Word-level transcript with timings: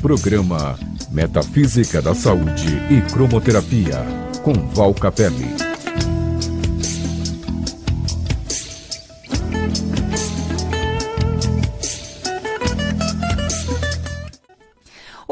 Programa 0.00 0.78
Metafísica 1.10 2.00
da 2.00 2.14
Saúde 2.14 2.68
e 2.90 3.02
Cromoterapia, 3.12 4.04
com 4.42 4.54
Val 4.68 4.94
Capelli. 4.94 5.69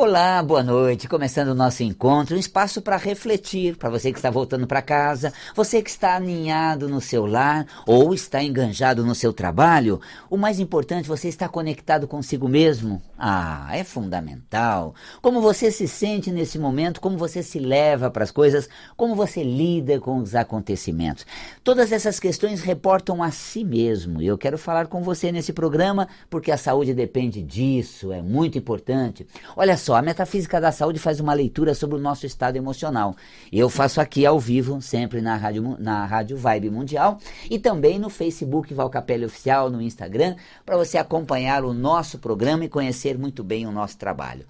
Olá, 0.08 0.42
boa 0.42 0.62
noite. 0.62 1.06
Começando 1.06 1.48
o 1.48 1.54
nosso 1.54 1.82
encontro, 1.82 2.34
um 2.34 2.38
espaço 2.38 2.80
para 2.80 2.96
refletir, 2.96 3.76
para 3.76 3.90
você 3.90 4.10
que 4.10 4.18
está 4.18 4.30
voltando 4.30 4.66
para 4.66 4.80
casa, 4.80 5.34
você 5.54 5.82
que 5.82 5.90
está 5.90 6.16
aninhado 6.16 6.88
no 6.88 6.98
seu 6.98 7.26
lar 7.26 7.66
ou 7.86 8.14
está 8.14 8.42
enganjado 8.42 9.04
no 9.04 9.14
seu 9.14 9.34
trabalho. 9.34 10.00
O 10.30 10.38
mais 10.38 10.58
importante, 10.60 11.06
você 11.06 11.28
está 11.28 11.46
conectado 11.46 12.08
consigo 12.08 12.48
mesmo. 12.48 13.02
Ah, 13.18 13.68
é 13.72 13.84
fundamental. 13.84 14.94
Como 15.20 15.42
você 15.42 15.70
se 15.70 15.86
sente 15.86 16.32
nesse 16.32 16.58
momento, 16.58 17.02
como 17.02 17.18
você 17.18 17.42
se 17.42 17.58
leva 17.58 18.10
para 18.10 18.24
as 18.24 18.30
coisas, 18.30 18.66
como 18.96 19.14
você 19.14 19.42
lida 19.42 20.00
com 20.00 20.16
os 20.16 20.34
acontecimentos. 20.34 21.26
Todas 21.62 21.92
essas 21.92 22.18
questões 22.18 22.62
reportam 22.62 23.22
a 23.22 23.30
si 23.30 23.62
mesmo. 23.62 24.22
E 24.22 24.26
eu 24.26 24.38
quero 24.38 24.56
falar 24.56 24.86
com 24.86 25.02
você 25.02 25.30
nesse 25.30 25.52
programa 25.52 26.08
porque 26.30 26.50
a 26.50 26.56
saúde 26.56 26.94
depende 26.94 27.42
disso, 27.42 28.10
é 28.10 28.22
muito 28.22 28.56
importante. 28.56 29.26
Olha 29.54 29.76
só, 29.76 29.97
a 29.98 30.02
Metafísica 30.02 30.60
da 30.60 30.70
Saúde 30.70 31.00
faz 31.00 31.18
uma 31.18 31.34
leitura 31.34 31.74
sobre 31.74 31.96
o 31.96 32.00
nosso 32.00 32.24
estado 32.24 32.56
emocional. 32.56 33.16
Eu 33.52 33.68
faço 33.68 34.00
aqui 34.00 34.24
ao 34.24 34.38
vivo, 34.38 34.80
sempre 34.80 35.20
na 35.20 35.36
Rádio, 35.36 35.76
na 35.80 36.06
rádio 36.06 36.36
Vibe 36.36 36.70
Mundial 36.70 37.18
e 37.50 37.58
também 37.58 37.98
no 37.98 38.08
Facebook 38.08 38.72
Valcapelli 38.72 39.24
Oficial, 39.24 39.68
no 39.68 39.82
Instagram, 39.82 40.36
para 40.64 40.76
você 40.76 40.98
acompanhar 40.98 41.64
o 41.64 41.72
nosso 41.72 42.18
programa 42.18 42.64
e 42.64 42.68
conhecer 42.68 43.18
muito 43.18 43.42
bem 43.42 43.66
o 43.66 43.72
nosso 43.72 43.98
trabalho. 43.98 44.46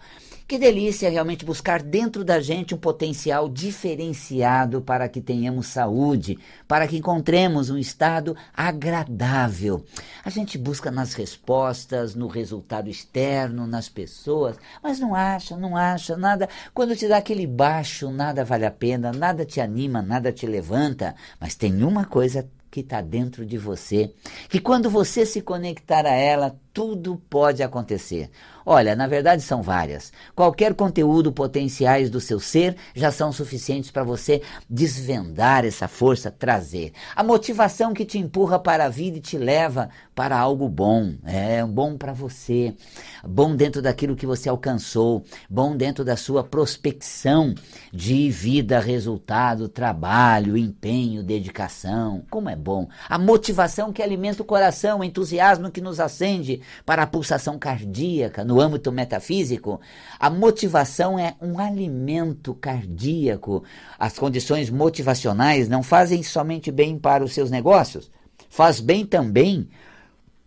Que 0.48 0.56
delícia 0.56 1.10
realmente 1.10 1.44
buscar 1.44 1.82
dentro 1.82 2.24
da 2.24 2.40
gente 2.40 2.74
um 2.74 2.78
potencial 2.78 3.50
diferenciado 3.50 4.80
para 4.80 5.06
que 5.06 5.20
tenhamos 5.20 5.66
saúde, 5.66 6.38
para 6.66 6.88
que 6.88 6.96
encontremos 6.96 7.68
um 7.68 7.76
estado 7.76 8.34
agradável. 8.54 9.84
A 10.24 10.30
gente 10.30 10.56
busca 10.56 10.90
nas 10.90 11.12
respostas, 11.12 12.14
no 12.14 12.28
resultado 12.28 12.88
externo, 12.88 13.66
nas 13.66 13.90
pessoas, 13.90 14.56
mas 14.82 14.98
não 14.98 15.14
acha, 15.14 15.54
não 15.54 15.76
acha 15.76 16.16
nada. 16.16 16.48
Quando 16.72 16.96
te 16.96 17.06
dá 17.06 17.18
aquele 17.18 17.46
baixo, 17.46 18.10
nada 18.10 18.42
vale 18.42 18.64
a 18.64 18.70
pena, 18.70 19.12
nada 19.12 19.44
te 19.44 19.60
anima, 19.60 20.00
nada 20.00 20.32
te 20.32 20.46
levanta. 20.46 21.14
Mas 21.38 21.54
tem 21.54 21.82
uma 21.82 22.06
coisa 22.06 22.48
que 22.70 22.80
está 22.80 23.00
dentro 23.00 23.44
de 23.44 23.58
você, 23.58 24.12
que 24.48 24.60
quando 24.60 24.88
você 24.88 25.26
se 25.26 25.40
conectar 25.40 26.06
a 26.06 26.12
ela, 26.12 26.58
tudo 26.72 27.20
pode 27.28 27.62
acontecer. 27.62 28.30
Olha, 28.70 28.94
na 28.94 29.06
verdade 29.06 29.40
são 29.42 29.62
várias. 29.62 30.12
Qualquer 30.34 30.74
conteúdo 30.74 31.32
potenciais 31.32 32.10
do 32.10 32.20
seu 32.20 32.38
ser 32.38 32.76
já 32.94 33.10
são 33.10 33.32
suficientes 33.32 33.90
para 33.90 34.04
você 34.04 34.42
desvendar 34.68 35.64
essa 35.64 35.88
força, 35.88 36.30
trazer. 36.30 36.92
A 37.16 37.24
motivação 37.24 37.94
que 37.94 38.04
te 38.04 38.18
empurra 38.18 38.58
para 38.58 38.84
a 38.84 38.88
vida 38.90 39.16
e 39.16 39.22
te 39.22 39.38
leva 39.38 39.88
para 40.14 40.38
algo 40.38 40.68
bom. 40.68 41.14
É 41.24 41.64
bom 41.64 41.96
para 41.96 42.12
você, 42.12 42.74
bom 43.24 43.56
dentro 43.56 43.80
daquilo 43.80 44.16
que 44.16 44.26
você 44.26 44.50
alcançou, 44.50 45.24
bom 45.48 45.74
dentro 45.74 46.04
da 46.04 46.16
sua 46.16 46.44
prospecção 46.44 47.54
de 47.90 48.28
vida, 48.30 48.80
resultado, 48.80 49.68
trabalho, 49.68 50.58
empenho, 50.58 51.22
dedicação. 51.22 52.22
Como 52.28 52.50
é 52.50 52.56
bom. 52.56 52.86
A 53.08 53.18
motivação 53.18 53.92
que 53.92 54.02
alimenta 54.02 54.42
o 54.42 54.44
coração, 54.44 54.98
o 54.98 55.04
entusiasmo 55.04 55.70
que 55.70 55.80
nos 55.80 56.00
acende 56.00 56.57
para 56.84 57.02
a 57.02 57.06
pulsação 57.06 57.58
cardíaca 57.58 58.44
no 58.44 58.60
âmbito 58.60 58.92
metafísico, 58.92 59.80
a 60.18 60.30
motivação 60.30 61.18
é 61.18 61.34
um 61.40 61.58
alimento 61.58 62.54
cardíaco. 62.54 63.64
As 63.98 64.18
condições 64.18 64.70
motivacionais 64.70 65.68
não 65.68 65.82
fazem 65.82 66.22
somente 66.22 66.70
bem 66.70 66.98
para 66.98 67.24
os 67.24 67.32
seus 67.32 67.50
negócios, 67.50 68.10
faz 68.48 68.80
bem 68.80 69.04
também 69.04 69.68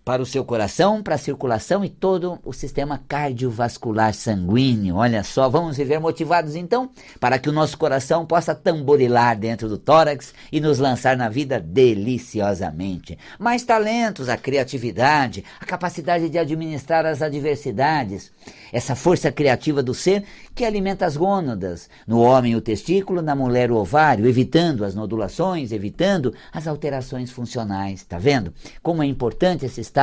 para 0.03 0.21
o 0.21 0.25
seu 0.25 0.43
coração, 0.43 1.03
para 1.03 1.15
a 1.15 1.17
circulação 1.17 1.85
e 1.85 1.89
todo 1.89 2.39
o 2.43 2.51
sistema 2.51 3.01
cardiovascular 3.07 4.13
sanguíneo. 4.13 4.95
Olha 4.95 5.23
só, 5.23 5.47
vamos 5.47 5.77
viver 5.77 5.99
motivados 5.99 6.55
então 6.55 6.89
para 7.19 7.37
que 7.37 7.49
o 7.49 7.51
nosso 7.51 7.77
coração 7.77 8.25
possa 8.25 8.55
tamborilar 8.55 9.37
dentro 9.37 9.69
do 9.69 9.77
tórax 9.77 10.33
e 10.51 10.59
nos 10.59 10.79
lançar 10.79 11.15
na 11.15 11.29
vida 11.29 11.59
deliciosamente. 11.59 13.17
Mais 13.37 13.63
talentos, 13.63 14.27
a 14.27 14.37
criatividade, 14.37 15.43
a 15.59 15.65
capacidade 15.65 16.29
de 16.29 16.37
administrar 16.37 17.05
as 17.05 17.21
adversidades, 17.21 18.31
essa 18.73 18.95
força 18.95 19.31
criativa 19.31 19.83
do 19.83 19.93
ser 19.93 20.23
que 20.55 20.65
alimenta 20.65 21.05
as 21.05 21.15
gônadas, 21.15 21.89
no 22.07 22.19
homem 22.19 22.55
o 22.55 22.61
testículo, 22.61 23.21
na 23.21 23.35
mulher 23.35 23.71
o 23.71 23.75
ovário, 23.75 24.27
evitando 24.27 24.83
as 24.83 24.95
nodulações, 24.95 25.71
evitando 25.71 26.33
as 26.51 26.67
alterações 26.67 27.31
funcionais. 27.31 28.03
Tá 28.03 28.17
vendo? 28.17 28.53
Como 28.81 29.03
é 29.03 29.05
importante 29.05 29.65
esse 29.65 29.79
estado 29.79 30.00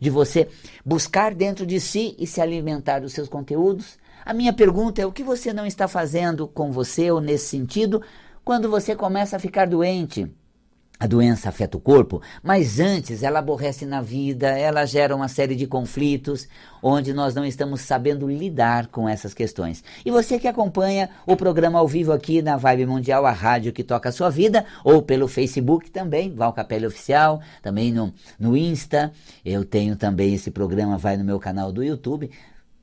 de 0.00 0.10
você 0.10 0.48
buscar 0.84 1.34
dentro 1.34 1.66
de 1.66 1.80
si 1.80 2.14
e 2.18 2.26
se 2.26 2.40
alimentar 2.40 3.00
dos 3.00 3.12
seus 3.12 3.28
conteúdos. 3.28 3.98
A 4.24 4.34
minha 4.34 4.52
pergunta 4.52 5.00
é: 5.00 5.06
o 5.06 5.12
que 5.12 5.22
você 5.22 5.52
não 5.52 5.66
está 5.66 5.88
fazendo 5.88 6.46
com 6.46 6.70
você 6.70 7.10
ou 7.10 7.20
nesse 7.20 7.46
sentido 7.46 8.02
quando 8.44 8.68
você 8.68 8.94
começa 8.94 9.36
a 9.36 9.40
ficar 9.40 9.66
doente? 9.66 10.30
A 11.00 11.06
doença 11.06 11.48
afeta 11.48 11.78
o 11.78 11.80
corpo, 11.80 12.20
mas 12.42 12.78
antes 12.78 13.22
ela 13.22 13.38
aborrece 13.38 13.86
na 13.86 14.02
vida, 14.02 14.48
ela 14.48 14.84
gera 14.84 15.16
uma 15.16 15.28
série 15.28 15.56
de 15.56 15.66
conflitos 15.66 16.46
onde 16.82 17.14
nós 17.14 17.34
não 17.34 17.42
estamos 17.42 17.80
sabendo 17.80 18.28
lidar 18.28 18.86
com 18.88 19.08
essas 19.08 19.32
questões. 19.32 19.82
E 20.04 20.10
você 20.10 20.38
que 20.38 20.46
acompanha 20.46 21.08
o 21.26 21.36
programa 21.36 21.78
ao 21.78 21.88
vivo 21.88 22.12
aqui 22.12 22.42
na 22.42 22.58
Vibe 22.58 22.84
Mundial, 22.84 23.24
a 23.24 23.32
rádio 23.32 23.72
que 23.72 23.82
toca 23.82 24.10
a 24.10 24.12
sua 24.12 24.28
vida, 24.28 24.66
ou 24.84 25.00
pelo 25.00 25.26
Facebook 25.26 25.90
também, 25.90 26.34
Val 26.34 26.52
Capelli 26.52 26.86
Oficial, 26.86 27.40
também 27.62 27.90
no, 27.90 28.12
no 28.38 28.54
Insta, 28.54 29.10
eu 29.42 29.64
tenho 29.64 29.96
também 29.96 30.34
esse 30.34 30.50
programa, 30.50 30.98
vai 30.98 31.16
no 31.16 31.24
meu 31.24 31.40
canal 31.40 31.72
do 31.72 31.82
YouTube. 31.82 32.30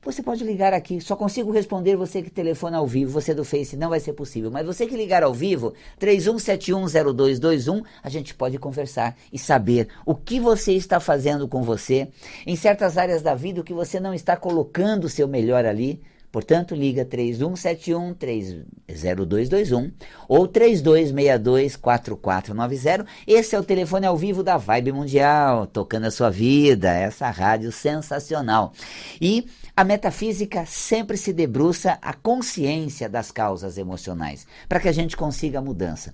Você 0.04 0.22
pode 0.22 0.44
ligar 0.44 0.72
aqui, 0.72 1.00
só 1.00 1.16
consigo 1.16 1.50
responder 1.50 1.96
você 1.96 2.22
que 2.22 2.30
telefona 2.30 2.78
ao 2.78 2.86
vivo, 2.86 3.10
você 3.10 3.34
do 3.34 3.44
Face 3.44 3.76
não 3.76 3.88
vai 3.90 3.98
ser 3.98 4.12
possível, 4.12 4.48
mas 4.48 4.64
você 4.64 4.86
que 4.86 4.96
ligar 4.96 5.24
ao 5.24 5.34
vivo, 5.34 5.74
31710221, 5.98 7.82
a 8.00 8.08
gente 8.08 8.32
pode 8.32 8.58
conversar 8.60 9.16
e 9.32 9.38
saber 9.38 9.88
o 10.06 10.14
que 10.14 10.38
você 10.38 10.72
está 10.74 11.00
fazendo 11.00 11.48
com 11.48 11.64
você, 11.64 12.08
em 12.46 12.54
certas 12.54 12.96
áreas 12.96 13.22
da 13.22 13.34
vida, 13.34 13.60
o 13.60 13.64
que 13.64 13.74
você 13.74 13.98
não 13.98 14.14
está 14.14 14.36
colocando 14.36 15.04
o 15.04 15.08
seu 15.08 15.26
melhor 15.26 15.64
ali. 15.64 16.00
Portanto, 16.30 16.74
liga 16.74 17.06
3171-30221 17.06 19.92
ou 20.28 20.46
3262-4490. 20.46 23.06
Esse 23.26 23.56
é 23.56 23.58
o 23.58 23.64
telefone 23.64 24.04
ao 24.06 24.14
vivo 24.16 24.42
da 24.42 24.58
Vibe 24.58 24.92
Mundial, 24.92 25.66
tocando 25.66 26.04
a 26.04 26.10
sua 26.10 26.28
vida, 26.30 26.92
essa 26.92 27.30
rádio 27.30 27.72
sensacional. 27.72 28.74
E 29.20 29.46
a 29.74 29.82
metafísica 29.84 30.64
sempre 30.66 31.16
se 31.16 31.32
debruça 31.32 31.96
a 32.02 32.12
consciência 32.12 33.08
das 33.08 33.30
causas 33.30 33.78
emocionais, 33.78 34.46
para 34.68 34.80
que 34.80 34.88
a 34.88 34.92
gente 34.92 35.16
consiga 35.16 35.60
a 35.60 35.62
mudança. 35.62 36.12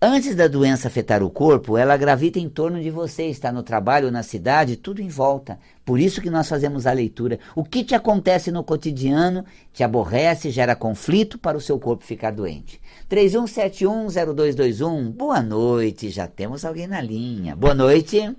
Antes 0.00 0.36
da 0.36 0.46
doença 0.46 0.86
afetar 0.88 1.22
o 1.22 1.30
corpo, 1.30 1.78
ela 1.78 1.96
gravita 1.96 2.38
em 2.38 2.50
torno 2.50 2.82
de 2.82 2.90
você, 2.90 3.28
está 3.28 3.50
no 3.50 3.62
trabalho, 3.62 4.10
na 4.10 4.22
cidade, 4.22 4.76
tudo 4.76 5.00
em 5.00 5.08
volta. 5.08 5.58
Por 5.86 5.98
isso 6.00 6.20
que 6.20 6.28
nós 6.28 6.48
fazemos 6.48 6.84
a 6.84 6.92
leitura. 6.92 7.38
O 7.54 7.62
que 7.62 7.84
te 7.84 7.94
acontece 7.94 8.50
no 8.50 8.64
cotidiano 8.64 9.44
te 9.72 9.84
aborrece, 9.84 10.50
gera 10.50 10.74
conflito 10.74 11.38
para 11.38 11.56
o 11.56 11.60
seu 11.60 11.78
corpo 11.78 12.04
ficar 12.04 12.32
doente. 12.32 12.80
31710221. 13.08 15.12
Boa 15.12 15.40
noite, 15.40 16.10
já 16.10 16.26
temos 16.26 16.64
alguém 16.64 16.88
na 16.88 17.00
linha. 17.00 17.54
Boa 17.54 17.72
noite. 17.72 18.34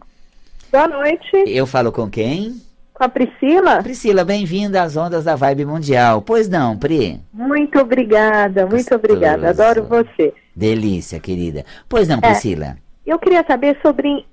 Boa 0.69 0.89
noite. 0.89 1.45
Eu 1.47 1.65
falo 1.65 1.89
com 1.89 2.09
quem? 2.09 2.61
Com 2.93 3.05
a 3.05 3.07
Priscila? 3.07 3.81
Priscila, 3.81 4.25
bem-vinda 4.25 4.83
às 4.83 4.97
ondas 4.97 5.23
da 5.23 5.37
Vibe 5.37 5.63
Mundial. 5.63 6.21
Pois 6.21 6.49
não, 6.49 6.77
Pri? 6.77 7.21
Muito 7.31 7.79
obrigada, 7.79 8.63
muito 8.63 8.89
Gostoso. 8.89 8.95
obrigada. 8.95 9.51
Adoro 9.51 9.85
você. 9.85 10.33
Delícia, 10.53 11.17
querida. 11.17 11.63
Pois 11.87 12.09
não, 12.09 12.17
é, 12.17 12.21
Priscila? 12.21 12.75
Eu 13.05 13.17
queria 13.17 13.45
saber 13.47 13.79
sobre 13.81 14.25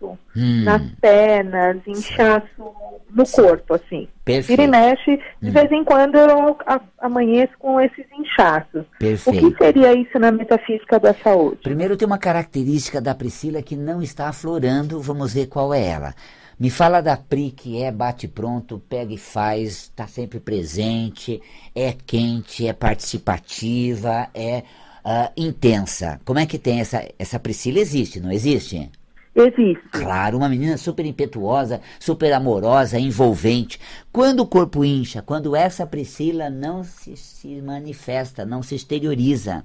inchaço 0.00 0.18
hum. 0.36 0.64
nas 0.64 0.82
pernas, 1.00 1.76
inchaço 1.86 2.74
no 3.10 3.26
corpo, 3.28 3.74
assim. 3.74 4.08
Perfeito. 4.24 4.48
Vira 4.48 4.62
e 4.62 4.66
mexe, 4.66 5.16
de 5.40 5.50
hum. 5.50 5.52
vez 5.52 5.72
em 5.72 5.84
quando 5.84 6.16
eu 6.16 6.56
amanheço 6.98 7.52
com 7.58 7.80
esses 7.80 8.06
inchaços. 8.18 8.84
Perfeito. 8.98 9.46
O 9.46 9.50
que 9.52 9.56
seria 9.58 9.92
isso 9.94 10.18
na 10.18 10.30
metafísica 10.30 10.98
da 10.98 11.14
saúde? 11.14 11.58
Primeiro 11.62 11.96
tem 11.96 12.06
uma 12.06 12.18
característica 12.18 13.00
da 13.00 13.14
Priscila 13.14 13.62
que 13.62 13.76
não 13.76 14.02
está 14.02 14.28
aflorando, 14.28 15.00
vamos 15.00 15.34
ver 15.34 15.46
qual 15.46 15.74
é 15.74 15.84
ela. 15.84 16.14
Me 16.58 16.68
fala 16.68 17.00
da 17.00 17.16
Pri, 17.16 17.50
que 17.50 17.82
é 17.82 17.90
bate-pronto, 17.90 18.82
pega 18.86 19.14
e 19.14 19.18
faz, 19.18 19.84
está 19.84 20.06
sempre 20.06 20.38
presente, 20.38 21.40
é 21.74 21.94
quente, 22.06 22.66
é 22.66 22.74
participativa, 22.74 24.28
é 24.34 24.62
uh, 25.04 25.32
intensa. 25.36 26.20
Como 26.22 26.38
é 26.38 26.44
que 26.44 26.58
tem 26.58 26.80
essa, 26.80 27.02
essa 27.18 27.38
Priscila? 27.38 27.78
Existe, 27.78 28.20
não 28.20 28.30
existe? 28.30 28.90
Existe. 29.40 29.88
Claro, 29.90 30.36
uma 30.36 30.48
menina 30.48 30.76
super 30.76 31.04
impetuosa, 31.06 31.80
super 31.98 32.32
amorosa, 32.32 32.98
envolvente. 32.98 33.80
Quando 34.12 34.40
o 34.40 34.46
corpo 34.46 34.84
incha, 34.84 35.22
quando 35.22 35.56
essa 35.56 35.86
Priscila 35.86 36.50
não 36.50 36.84
se, 36.84 37.16
se 37.16 37.60
manifesta, 37.62 38.44
não 38.44 38.62
se 38.62 38.74
exterioriza, 38.74 39.64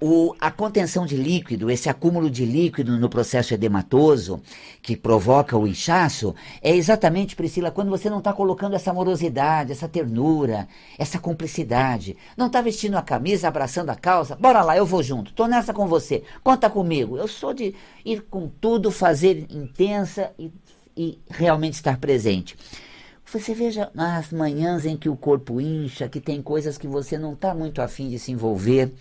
o, 0.00 0.34
a 0.40 0.50
contenção 0.50 1.06
de 1.06 1.16
líquido, 1.16 1.70
esse 1.70 1.88
acúmulo 1.88 2.28
de 2.28 2.44
líquido 2.44 2.98
no 2.98 3.08
processo 3.08 3.54
edematoso 3.54 4.42
que 4.82 4.96
provoca 4.96 5.56
o 5.56 5.66
inchaço, 5.66 6.34
é 6.60 6.74
exatamente, 6.74 7.36
Priscila, 7.36 7.70
quando 7.70 7.90
você 7.90 8.10
não 8.10 8.18
está 8.18 8.32
colocando 8.32 8.74
essa 8.74 8.90
amorosidade, 8.90 9.72
essa 9.72 9.88
ternura, 9.88 10.68
essa 10.98 11.18
cumplicidade. 11.18 12.16
Não 12.36 12.48
está 12.48 12.60
vestindo 12.60 12.96
a 12.96 13.02
camisa, 13.02 13.48
abraçando 13.48 13.90
a 13.90 13.94
calça. 13.94 14.36
Bora 14.36 14.62
lá, 14.62 14.76
eu 14.76 14.84
vou 14.84 15.02
junto. 15.02 15.32
Tô 15.32 15.46
nessa 15.46 15.72
com 15.72 15.86
você. 15.86 16.22
Conta 16.42 16.68
comigo. 16.68 17.16
Eu 17.16 17.28
sou 17.28 17.54
de 17.54 17.74
ir 18.04 18.22
com 18.22 18.48
tudo, 18.48 18.90
fazer 18.90 19.46
intensa 19.48 20.32
e, 20.38 20.50
e 20.96 21.18
realmente 21.30 21.74
estar 21.74 21.98
presente. 21.98 22.56
Você 23.26 23.54
veja 23.54 23.90
as 23.96 24.30
manhãs 24.30 24.84
em 24.84 24.96
que 24.96 25.08
o 25.08 25.16
corpo 25.16 25.60
incha, 25.60 26.08
que 26.08 26.20
tem 26.20 26.40
coisas 26.40 26.78
que 26.78 26.86
você 26.86 27.18
não 27.18 27.32
está 27.32 27.54
muito 27.54 27.82
afim 27.82 28.08
de 28.08 28.18
se 28.18 28.30
envolver. 28.30 28.92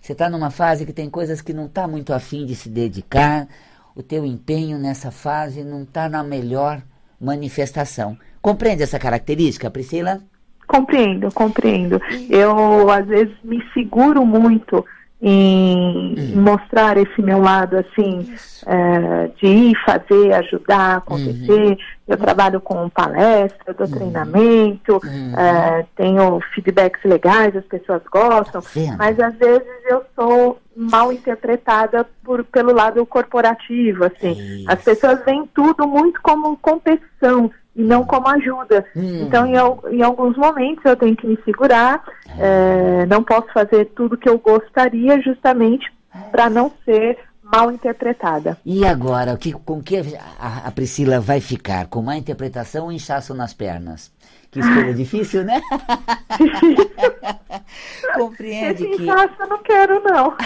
Você 0.00 0.12
está 0.12 0.28
numa 0.28 0.50
fase 0.50 0.84
que 0.84 0.92
tem 0.92 1.08
coisas 1.08 1.40
que 1.40 1.52
não 1.52 1.66
está 1.66 1.86
muito 1.86 2.12
afim 2.12 2.44
de 2.44 2.54
se 2.54 2.68
dedicar. 2.68 3.48
O 3.94 4.02
teu 4.02 4.24
empenho 4.24 4.78
nessa 4.78 5.10
fase 5.10 5.64
não 5.64 5.82
está 5.82 6.08
na 6.08 6.22
melhor 6.22 6.82
manifestação. 7.20 8.18
Compreende 8.42 8.82
essa 8.82 8.98
característica, 8.98 9.70
Priscila? 9.70 10.20
Compreendo, 10.66 11.32
compreendo. 11.32 12.00
Eu, 12.28 12.90
às 12.90 13.06
vezes, 13.06 13.34
me 13.42 13.62
seguro 13.72 14.24
muito 14.24 14.84
em 15.22 16.14
hum. 16.18 16.40
mostrar 16.40 16.96
esse 16.96 17.20
meu 17.20 17.40
lado 17.40 17.76
assim 17.76 18.26
é, 18.66 19.30
de 19.36 19.46
ir 19.46 19.74
fazer, 19.84 20.32
ajudar, 20.34 20.96
acontecer. 20.96 21.52
Uhum. 21.52 21.76
Eu 22.08 22.16
trabalho 22.16 22.60
com 22.60 22.88
palestra, 22.88 23.74
dou 23.74 23.86
uhum. 23.86 23.92
treinamento, 23.92 25.00
uhum. 25.04 25.34
É, 25.38 25.86
tenho 25.94 26.40
feedbacks 26.54 27.02
legais, 27.04 27.54
as 27.54 27.64
pessoas 27.64 28.02
gostam, 28.10 28.62
tá 28.62 28.96
mas 28.98 29.20
às 29.20 29.34
vezes 29.36 29.68
eu 29.88 30.02
sou 30.14 30.58
mal 30.74 31.12
interpretada 31.12 32.06
por, 32.24 32.42
pelo 32.44 32.72
lado 32.72 33.04
corporativo, 33.04 34.04
assim. 34.04 34.64
As 34.66 34.82
pessoas 34.82 35.22
veem 35.24 35.46
tudo 35.54 35.86
muito 35.86 36.20
como 36.22 36.56
competição 36.56 37.50
e 37.74 37.82
não 37.82 38.04
como 38.04 38.28
ajuda. 38.28 38.84
Hum. 38.96 39.24
Então, 39.26 39.46
em, 39.46 39.96
em, 39.96 40.02
alguns 40.02 40.36
momentos 40.36 40.84
eu 40.84 40.96
tenho 40.96 41.16
que 41.16 41.26
me 41.26 41.38
segurar, 41.44 42.02
é, 42.38 43.06
não 43.06 43.22
posso 43.22 43.52
fazer 43.52 43.86
tudo 43.96 44.16
que 44.16 44.28
eu 44.28 44.38
gostaria 44.38 45.20
justamente 45.20 45.90
para 46.30 46.50
não 46.50 46.72
ser 46.84 47.18
mal 47.42 47.70
interpretada. 47.70 48.56
E 48.64 48.86
agora, 48.86 49.36
que, 49.36 49.52
com 49.52 49.82
que 49.82 49.96
a, 50.38 50.66
a 50.66 50.70
Priscila 50.70 51.20
vai 51.20 51.40
ficar? 51.40 51.86
Com 51.86 52.02
má 52.02 52.16
interpretação 52.16 52.84
ou 52.84 52.92
inchaço 52.92 53.34
nas 53.34 53.52
pernas? 53.52 54.12
Que 54.50 54.60
escolha 54.60 54.94
difícil, 54.94 55.44
né? 55.44 55.60
Compreende 58.14 58.84
Esse 58.84 58.96
que... 58.96 59.02
inchaço 59.02 59.34
eu 59.38 59.48
não 59.48 59.62
quero, 59.62 60.02
não. 60.02 60.36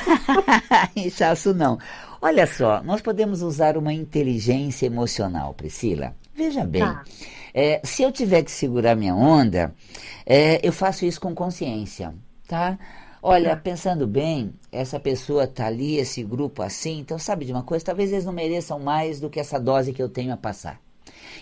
inchaço 0.96 1.54
não. 1.54 1.78
Olha 2.20 2.46
só, 2.46 2.82
nós 2.82 3.02
podemos 3.02 3.42
usar 3.42 3.76
uma 3.76 3.92
inteligência 3.92 4.86
emocional, 4.86 5.52
Priscila. 5.52 6.14
Veja 6.34 6.64
bem, 6.64 6.82
tá. 6.82 7.04
é, 7.52 7.80
se 7.84 8.02
eu 8.02 8.10
tiver 8.10 8.42
que 8.42 8.50
segurar 8.50 8.96
minha 8.96 9.14
onda, 9.14 9.72
é, 10.26 10.66
eu 10.66 10.72
faço 10.72 11.04
isso 11.04 11.20
com 11.20 11.34
consciência, 11.34 12.12
tá? 12.48 12.78
Olha, 13.22 13.50
tá. 13.50 13.56
pensando 13.56 14.06
bem, 14.06 14.52
essa 14.70 15.00
pessoa 15.00 15.46
tá 15.46 15.66
ali, 15.66 15.96
esse 15.96 16.22
grupo 16.22 16.62
assim, 16.62 16.98
então 16.98 17.18
sabe 17.18 17.44
de 17.44 17.52
uma 17.52 17.62
coisa? 17.62 17.84
Talvez 17.84 18.12
eles 18.12 18.24
não 18.24 18.32
mereçam 18.32 18.78
mais 18.78 19.18
do 19.20 19.30
que 19.30 19.40
essa 19.40 19.58
dose 19.58 19.92
que 19.92 20.02
eu 20.02 20.08
tenho 20.10 20.32
a 20.32 20.36
passar. 20.36 20.78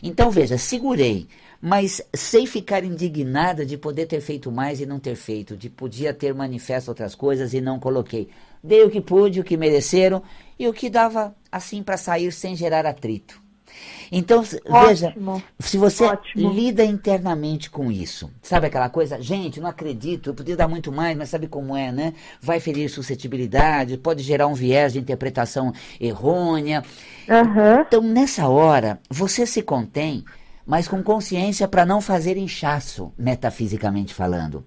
Então 0.03 0.31
veja, 0.31 0.57
segurei, 0.59 1.27
mas 1.61 2.01
sem 2.15 2.47
ficar 2.47 2.85
indignada 2.85 3.67
de 3.67 3.77
poder 3.77 4.07
ter 4.07 4.21
feito 4.21 4.53
mais 4.53 4.81
e 4.81 4.87
não 4.87 5.01
ter 5.01 5.17
feito, 5.17 5.57
de 5.57 5.69
podia 5.69 6.15
ter 6.15 6.33
manifesto 6.33 6.91
outras 6.91 7.15
coisas 7.15 7.53
e 7.53 7.61
não 7.61 7.81
coloquei. 7.81 8.29
Dei 8.63 8.85
o 8.85 8.91
que 8.91 9.01
pude, 9.01 9.41
o 9.41 9.45
que 9.45 9.57
mereceram 9.57 10.23
e 10.59 10.69
o 10.69 10.73
que 10.73 10.89
dava 10.89 11.35
assim 11.51 11.83
para 11.83 11.97
sair 11.97 12.31
sem 12.31 12.55
gerar 12.55 12.87
atrito. 12.87 13.42
Então, 14.11 14.43
veja, 14.43 15.15
se 15.59 15.79
você 15.79 16.05
Ótimo. 16.05 16.53
lida 16.53 16.85
internamente 16.85 17.71
com 17.71 17.91
isso, 17.91 18.31
sabe 18.43 18.67
aquela 18.67 18.91
coisa? 18.91 19.21
Gente, 19.21 19.61
não 19.61 19.69
acredito, 19.69 20.31
eu 20.31 20.35
podia 20.35 20.57
dar 20.57 20.69
muito 20.69 20.93
mais, 20.93 21.17
mas 21.17 21.31
sabe 21.31 21.47
como 21.47 21.75
é, 21.75 21.91
né? 21.91 22.13
Vai 22.41 22.61
ferir 22.61 22.91
suscetibilidade, 22.91 23.97
pode 23.97 24.23
gerar 24.23 24.47
um 24.47 24.55
viés 24.55 24.93
de 24.93 24.99
interpretação 24.99 25.73
errônea. 25.99 26.85
Uhum. 27.29 27.81
Então, 27.81 28.03
nessa 28.03 28.49
hora, 28.49 29.01
você 29.09 29.47
se 29.47 29.63
contém, 29.63 30.25
mas 30.67 30.87
com 30.87 31.03
consciência 31.03 31.67
para 31.67 31.87
não 31.87 32.01
fazer 32.01 32.37
inchaço, 32.37 33.13
metafisicamente 33.17 34.13
falando 34.13 34.65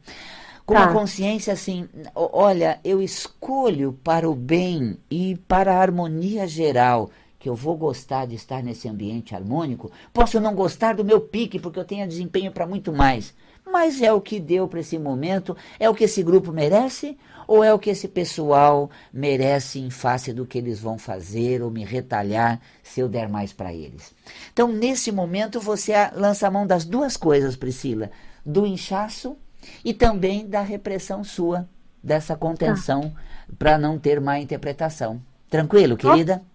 com 0.65 0.73
tá. 0.73 0.87
consciência 0.87 1.53
assim, 1.53 1.87
olha, 2.15 2.79
eu 2.83 3.01
escolho 3.01 3.93
para 4.03 4.27
o 4.27 4.33
bem 4.33 4.97
e 5.11 5.35
para 5.47 5.75
a 5.75 5.79
harmonia 5.79 6.47
geral 6.47 7.11
que 7.45 7.49
eu 7.49 7.53
vou 7.53 7.77
gostar 7.77 8.25
de 8.25 8.33
estar 8.33 8.63
nesse 8.63 8.89
ambiente 8.89 9.35
harmônico, 9.35 9.91
posso 10.11 10.39
não 10.39 10.55
gostar 10.55 10.95
do 10.95 11.05
meu 11.05 11.21
pique, 11.21 11.59
porque 11.59 11.77
eu 11.77 11.85
tenho 11.85 12.07
desempenho 12.07 12.51
para 12.51 12.65
muito 12.65 12.91
mais. 12.91 13.35
Mas 13.63 14.01
é 14.01 14.11
o 14.11 14.19
que 14.19 14.39
deu 14.39 14.67
para 14.67 14.79
esse 14.79 14.97
momento? 14.97 15.55
É 15.79 15.87
o 15.87 15.93
que 15.93 16.05
esse 16.05 16.23
grupo 16.23 16.51
merece? 16.51 17.15
Ou 17.47 17.63
é 17.63 17.71
o 17.71 17.77
que 17.77 17.91
esse 17.91 18.07
pessoal 18.07 18.89
merece 19.13 19.77
em 19.77 19.91
face 19.91 20.33
do 20.33 20.43
que 20.43 20.57
eles 20.57 20.79
vão 20.79 20.97
fazer 20.97 21.61
ou 21.61 21.69
me 21.69 21.85
retalhar 21.85 22.59
se 22.81 22.99
eu 22.99 23.07
der 23.07 23.29
mais 23.29 23.53
para 23.53 23.71
eles? 23.71 24.11
Então, 24.51 24.67
nesse 24.67 25.11
momento, 25.11 25.59
você 25.59 25.93
lança 26.15 26.47
a 26.47 26.51
mão 26.51 26.65
das 26.65 26.83
duas 26.83 27.15
coisas, 27.15 27.55
Priscila: 27.55 28.09
do 28.43 28.65
inchaço 28.65 29.37
e 29.83 29.93
também 29.93 30.47
da 30.47 30.61
repressão 30.61 31.23
sua, 31.23 31.69
dessa 32.01 32.35
contenção, 32.35 33.13
ah. 33.15 33.53
para 33.59 33.77
não 33.77 33.99
ter 33.99 34.19
má 34.19 34.39
interpretação. 34.39 35.21
Tranquilo, 35.47 35.95
querida? 35.95 36.41
Oh. 36.43 36.54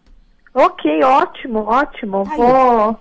Ok, 0.55 1.03
ótimo, 1.05 1.61
ótimo. 1.61 2.25
Tá 2.25 2.37
vou, 2.37 2.95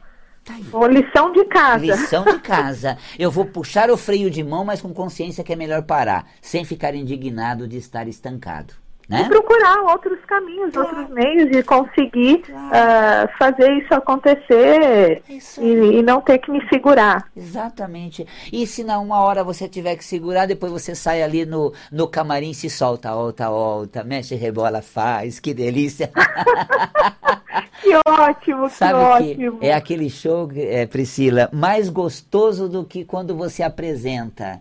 tá 0.43 0.53
vou 0.69 0.87
lição 0.87 1.31
de 1.31 1.45
casa. 1.45 1.85
Lição 1.85 2.23
de 2.23 2.39
casa. 2.39 2.97
Eu 3.17 3.31
vou 3.31 3.45
puxar 3.45 3.89
o 3.89 3.97
freio 3.97 4.29
de 4.29 4.43
mão, 4.43 4.63
mas 4.63 4.81
com 4.81 4.93
consciência 4.93 5.43
que 5.43 5.53
é 5.53 5.55
melhor 5.55 5.83
parar, 5.83 6.27
sem 6.41 6.63
ficar 6.63 6.93
indignado 6.93 7.67
de 7.67 7.77
estar 7.77 8.07
estancado. 8.07 8.73
Né? 9.09 9.23
E 9.23 9.27
procurar 9.27 9.81
outros 9.91 10.19
caminhos, 10.27 10.71
claro. 10.71 10.87
outros 10.87 11.09
meios 11.09 11.49
de 11.49 11.63
conseguir 11.63 12.43
claro. 12.43 12.67
uh, 12.67 13.37
fazer 13.39 13.73
isso 13.73 13.91
acontecer 13.91 15.23
isso. 15.27 15.59
E, 15.63 15.97
e, 15.97 16.03
não 16.03 16.21
ter 16.21 16.37
que 16.37 16.51
me 16.51 16.63
segurar. 16.69 17.25
Exatamente. 17.35 18.27
E 18.53 18.67
se 18.67 18.83
na 18.83 18.99
uma 18.99 19.19
hora 19.21 19.43
você 19.43 19.67
tiver 19.67 19.95
que 19.95 20.05
segurar, 20.05 20.45
depois 20.45 20.71
você 20.71 20.93
sai 20.93 21.23
ali 21.23 21.43
no, 21.43 21.73
no 21.91 22.07
camarim, 22.07 22.53
se 22.53 22.69
solta, 22.69 23.11
volta, 23.11 23.49
volta, 23.49 24.03
mexe, 24.03 24.35
rebola, 24.35 24.83
faz, 24.83 25.39
que 25.39 25.55
delícia. 25.55 26.11
que 27.81 27.95
ótimo, 28.07 28.69
Sabe 28.69 28.93
que 29.33 29.33
ótimo. 29.33 29.57
é 29.59 29.73
aquele 29.73 30.07
show, 30.07 30.47
é, 30.55 30.85
Priscila, 30.85 31.49
mais 31.51 31.89
gostoso 31.89 32.69
do 32.69 32.85
que 32.85 33.03
quando 33.03 33.35
você 33.35 33.63
apresenta. 33.63 34.59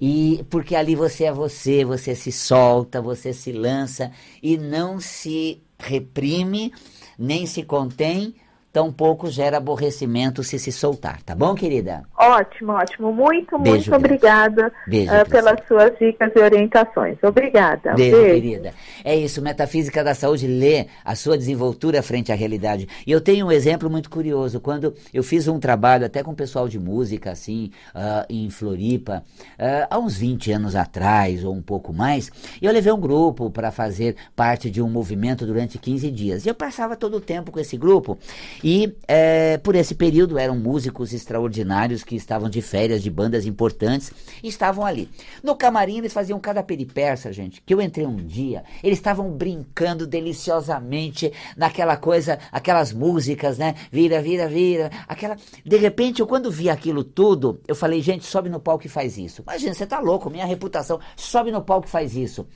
E 0.00 0.44
porque 0.48 0.74
ali 0.74 0.94
você 0.94 1.24
é 1.24 1.32
você, 1.32 1.84
você 1.84 2.14
se 2.14 2.32
solta, 2.32 3.02
você 3.02 3.32
se 3.32 3.52
lança 3.52 4.10
e 4.42 4.56
não 4.56 4.98
se 4.98 5.62
reprime, 5.78 6.72
nem 7.18 7.46
se 7.46 7.62
contém, 7.62 8.34
tampouco 8.72 9.28
gera 9.28 9.56
aborrecimento 9.56 10.44
se 10.44 10.58
se 10.58 10.70
soltar, 10.70 11.22
tá 11.22 11.34
bom, 11.34 11.54
querida? 11.54 12.04
Ótimo, 12.16 12.72
ótimo. 12.72 13.12
Muito, 13.12 13.58
Beijo, 13.58 13.90
muito 13.90 13.94
obrigada 13.96 14.72
Beijo, 14.86 15.12
uh, 15.12 15.28
pelas 15.28 15.66
suas 15.66 15.98
dicas 15.98 16.30
e 16.34 16.38
orientações. 16.38 17.18
Obrigada. 17.22 17.94
Beijo, 17.94 18.16
Beijo, 18.16 18.34
querida. 18.34 18.74
É 19.04 19.16
isso, 19.16 19.42
Metafísica 19.42 20.04
da 20.04 20.14
Saúde 20.14 20.46
lê 20.46 20.86
a 21.04 21.16
sua 21.16 21.36
desenvoltura 21.36 22.02
frente 22.02 22.30
à 22.30 22.34
realidade. 22.34 22.88
E 23.06 23.10
eu 23.10 23.20
tenho 23.20 23.46
um 23.46 23.52
exemplo 23.52 23.90
muito 23.90 24.08
curioso. 24.08 24.60
Quando 24.60 24.94
eu 25.12 25.22
fiz 25.22 25.48
um 25.48 25.58
trabalho 25.58 26.06
até 26.06 26.22
com 26.22 26.30
o 26.30 26.36
pessoal 26.36 26.68
de 26.68 26.78
música, 26.78 27.32
assim, 27.32 27.70
uh, 27.94 28.24
em 28.28 28.48
Floripa, 28.50 29.24
uh, 29.58 29.86
há 29.90 29.98
uns 29.98 30.16
20 30.16 30.52
anos 30.52 30.76
atrás, 30.76 31.44
ou 31.44 31.54
um 31.54 31.62
pouco 31.62 31.92
mais, 31.92 32.30
eu 32.62 32.72
levei 32.72 32.92
um 32.92 33.00
grupo 33.00 33.50
para 33.50 33.72
fazer 33.72 34.14
parte 34.36 34.70
de 34.70 34.80
um 34.80 34.88
movimento 34.88 35.44
durante 35.44 35.76
15 35.76 36.10
dias. 36.10 36.46
E 36.46 36.48
eu 36.48 36.54
passava 36.54 36.96
todo 36.96 37.16
o 37.16 37.20
tempo 37.20 37.50
com 37.50 37.58
esse 37.58 37.76
grupo 37.76 38.16
e 38.62 38.94
é, 39.08 39.58
por 39.58 39.74
esse 39.74 39.94
período 39.94 40.38
eram 40.38 40.56
músicos 40.56 41.12
extraordinários 41.12 42.04
que 42.04 42.14
estavam 42.14 42.48
de 42.48 42.60
férias 42.60 43.02
de 43.02 43.10
bandas 43.10 43.46
importantes 43.46 44.12
e 44.42 44.48
estavam 44.48 44.84
ali. 44.84 45.08
No 45.42 45.56
camarim 45.56 45.98
eles 45.98 46.12
faziam 46.12 46.38
cada 46.38 46.62
peripécia, 46.62 47.32
gente, 47.32 47.62
que 47.64 47.72
eu 47.72 47.80
entrei 47.80 48.06
um 48.06 48.16
dia, 48.16 48.64
eles 48.82 48.98
estavam 48.98 49.30
brincando 49.30 50.06
deliciosamente 50.06 51.32
naquela 51.56 51.96
coisa, 51.96 52.38
aquelas 52.52 52.92
músicas, 52.92 53.58
né? 53.58 53.74
Vira, 53.90 54.20
vira, 54.20 54.48
vira, 54.48 54.90
aquela... 55.08 55.36
De 55.64 55.76
repente, 55.76 56.20
eu 56.20 56.26
quando 56.26 56.50
vi 56.50 56.68
aquilo 56.68 57.02
tudo, 57.02 57.60
eu 57.66 57.74
falei, 57.74 58.00
gente, 58.02 58.24
sobe 58.24 58.48
no 58.48 58.60
palco 58.60 58.86
e 58.86 58.88
faz 58.88 59.16
isso. 59.16 59.42
Imagina, 59.42 59.74
você 59.74 59.86
tá 59.86 59.98
louco, 59.98 60.30
minha 60.30 60.46
reputação, 60.46 61.00
sobe 61.16 61.50
no 61.50 61.62
palco 61.62 61.86
e 61.86 61.90
faz 61.90 62.16
isso. 62.16 62.46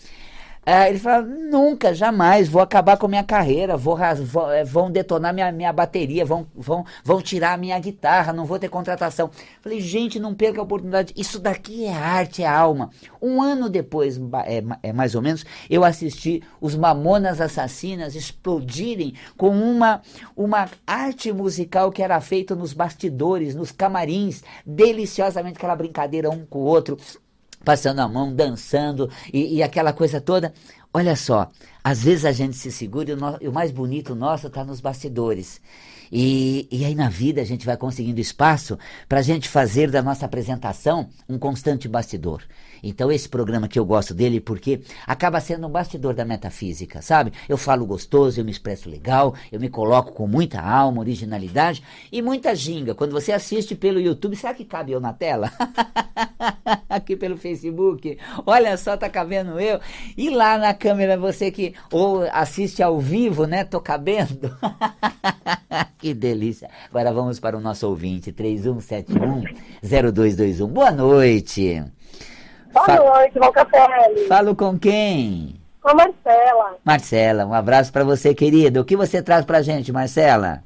É, 0.66 0.88
ele 0.88 0.98
fala, 0.98 1.22
nunca, 1.22 1.92
jamais, 1.92 2.48
vou 2.48 2.62
acabar 2.62 2.96
com 2.96 3.04
a 3.04 3.08
minha 3.08 3.24
carreira, 3.24 3.76
vou, 3.76 3.98
vou, 4.24 4.50
é, 4.50 4.64
vão 4.64 4.90
detonar 4.90 5.34
minha, 5.34 5.52
minha 5.52 5.72
bateria, 5.72 6.24
vão, 6.24 6.46
vão, 6.54 6.86
vão 7.04 7.20
tirar 7.20 7.52
a 7.52 7.56
minha 7.56 7.78
guitarra, 7.78 8.32
não 8.32 8.46
vou 8.46 8.58
ter 8.58 8.70
contratação. 8.70 9.30
Falei, 9.60 9.80
gente, 9.80 10.18
não 10.18 10.34
perca 10.34 10.60
a 10.60 10.64
oportunidade, 10.64 11.12
isso 11.16 11.38
daqui 11.38 11.84
é 11.84 11.92
arte, 11.92 12.42
é 12.42 12.46
alma. 12.46 12.88
Um 13.20 13.42
ano 13.42 13.68
depois, 13.68 14.18
é, 14.46 14.64
é 14.82 14.92
mais 14.92 15.14
ou 15.14 15.20
menos, 15.20 15.44
eu 15.68 15.84
assisti 15.84 16.42
os 16.60 16.74
Mamonas 16.74 17.42
Assassinas 17.42 18.14
explodirem 18.14 19.14
com 19.36 19.50
uma, 19.50 20.00
uma 20.34 20.68
arte 20.86 21.30
musical 21.30 21.92
que 21.92 22.02
era 22.02 22.18
feita 22.22 22.54
nos 22.54 22.72
bastidores, 22.72 23.54
nos 23.54 23.70
camarins, 23.70 24.42
deliciosamente 24.64 25.58
aquela 25.58 25.76
brincadeira 25.76 26.30
um 26.30 26.46
com 26.46 26.60
o 26.60 26.64
outro 26.64 26.96
passando 27.64 28.00
a 28.00 28.08
mão, 28.08 28.34
dançando 28.34 29.10
e, 29.32 29.56
e, 29.56 29.62
aquela 29.62 29.92
coisa 29.92 30.20
toda. 30.20 30.52
Olha 30.92 31.16
só, 31.16 31.50
às 31.82 32.04
vezes 32.04 32.24
a 32.24 32.32
gente 32.32 32.56
se 32.56 32.70
segura 32.70 33.10
e 33.10 33.12
o, 33.14 33.16
no, 33.16 33.38
e 33.40 33.48
o 33.48 33.52
mais 33.52 33.72
bonito 33.72 34.14
nosso 34.14 34.46
está 34.46 34.64
nos 34.64 34.80
bastidores. 34.80 35.60
E, 36.12 36.68
e 36.70 36.84
aí 36.84 36.94
na 36.94 37.08
vida 37.08 37.40
a 37.40 37.44
gente 37.44 37.66
vai 37.66 37.76
conseguindo 37.76 38.20
espaço 38.20 38.78
para 39.08 39.18
a 39.18 39.22
gente 39.22 39.48
fazer 39.48 39.90
da 39.90 40.02
nossa 40.02 40.26
apresentação 40.26 41.08
um 41.28 41.38
constante 41.38 41.88
bastidor. 41.88 42.42
Então 42.84 43.10
esse 43.10 43.28
programa 43.28 43.66
que 43.66 43.78
eu 43.78 43.84
gosto 43.84 44.12
dele 44.12 44.40
porque 44.40 44.82
acaba 45.06 45.40
sendo 45.40 45.66
um 45.66 45.70
bastidor 45.70 46.14
da 46.14 46.24
metafísica, 46.24 47.00
sabe? 47.00 47.32
Eu 47.48 47.56
falo 47.56 47.86
gostoso, 47.86 48.38
eu 48.38 48.44
me 48.44 48.50
expresso 48.50 48.88
legal, 48.88 49.34
eu 49.50 49.58
me 49.58 49.70
coloco 49.70 50.12
com 50.12 50.26
muita 50.26 50.60
alma, 50.60 51.00
originalidade 51.00 51.82
e 52.12 52.20
muita 52.20 52.54
ginga. 52.54 52.94
Quando 52.94 53.12
você 53.12 53.32
assiste 53.32 53.74
pelo 53.74 53.98
YouTube, 53.98 54.36
será 54.36 54.52
que 54.52 54.64
cabe 54.64 54.92
eu 54.92 55.00
na 55.00 55.12
tela? 55.12 55.50
Aqui 56.88 57.16
pelo 57.16 57.36
Facebook. 57.36 58.18
Olha 58.46 58.76
só, 58.76 58.96
tá 58.96 59.08
cabendo 59.08 59.58
eu. 59.58 59.80
E 60.16 60.28
lá 60.30 60.58
na 60.58 60.74
câmera 60.74 61.16
você 61.16 61.50
que 61.50 61.74
ou 61.90 62.22
assiste 62.32 62.82
ao 62.82 63.00
vivo, 63.00 63.46
né? 63.46 63.64
Tô 63.64 63.80
cabendo. 63.80 64.54
que 65.98 66.12
delícia. 66.12 66.68
Agora 66.88 67.12
vamos 67.12 67.40
para 67.40 67.56
o 67.56 67.60
nosso 67.60 67.88
ouvinte 67.88 68.30
3171 68.30 69.42
0221. 69.82 70.68
Boa 70.68 70.90
noite. 70.90 71.82
Boa 72.74 72.86
Fa 72.86 72.96
noite, 72.96 73.38
Valcapelli. 73.38 74.26
Falo 74.26 74.56
com 74.56 74.76
quem? 74.76 75.54
Com 75.80 75.90
a 75.90 75.94
Marcela. 75.94 76.76
Marcela, 76.84 77.46
um 77.46 77.54
abraço 77.54 77.92
para 77.92 78.02
você, 78.02 78.34
querida. 78.34 78.80
O 78.80 78.84
que 78.84 78.96
você 78.96 79.22
traz 79.22 79.44
pra 79.44 79.62
gente, 79.62 79.92
Marcela? 79.92 80.64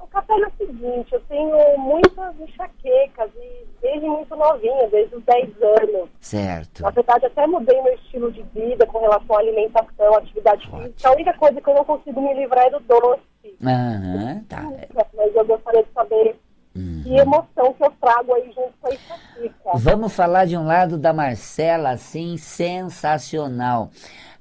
O 0.00 0.06
café 0.08 0.32
é 0.32 0.46
o 0.46 0.52
seguinte, 0.58 1.12
eu 1.12 1.20
tenho 1.28 1.78
muitas 1.78 2.34
enxaquecas 2.40 3.30
e 3.36 3.66
desde 3.80 4.06
muito 4.06 4.34
novinha, 4.34 4.88
desde 4.88 5.14
os 5.14 5.22
10 5.22 5.48
anos. 5.62 6.08
Certo. 6.20 6.82
Na 6.82 6.90
verdade, 6.90 7.26
até 7.26 7.46
mudei 7.46 7.80
meu 7.82 7.94
estilo 7.94 8.32
de 8.32 8.42
vida 8.54 8.84
com 8.86 8.98
relação 8.98 9.36
à 9.36 9.38
alimentação, 9.38 10.14
atividade 10.16 10.66
Ótimo. 10.66 10.82
física. 10.82 11.08
A 11.08 11.12
única 11.12 11.32
coisa 11.34 11.60
que 11.60 11.68
eu 11.70 11.74
não 11.74 11.84
consigo 11.84 12.20
me 12.20 12.34
livrar 12.34 12.66
é 12.66 12.70
do 12.70 12.80
doce. 12.80 13.22
Aham, 13.64 14.42
tá. 14.48 14.62
Mas 14.94 15.36
eu 15.36 15.44
gostaria 15.44 15.82
de 15.84 15.92
saber 15.92 16.36
Uhum. 16.74 17.02
Que 17.04 17.16
emoção 17.16 17.72
que 17.74 17.84
eu 17.84 17.92
trago 18.00 18.34
aí 18.34 18.46
junto 18.46 18.72
com 18.80 18.88
a 18.88 18.94
Itapita. 18.94 19.70
Vamos 19.74 20.12
falar 20.12 20.44
de 20.44 20.56
um 20.56 20.66
lado 20.66 20.98
da 20.98 21.12
Marcela, 21.12 21.90
assim, 21.90 22.36
sensacional. 22.36 23.90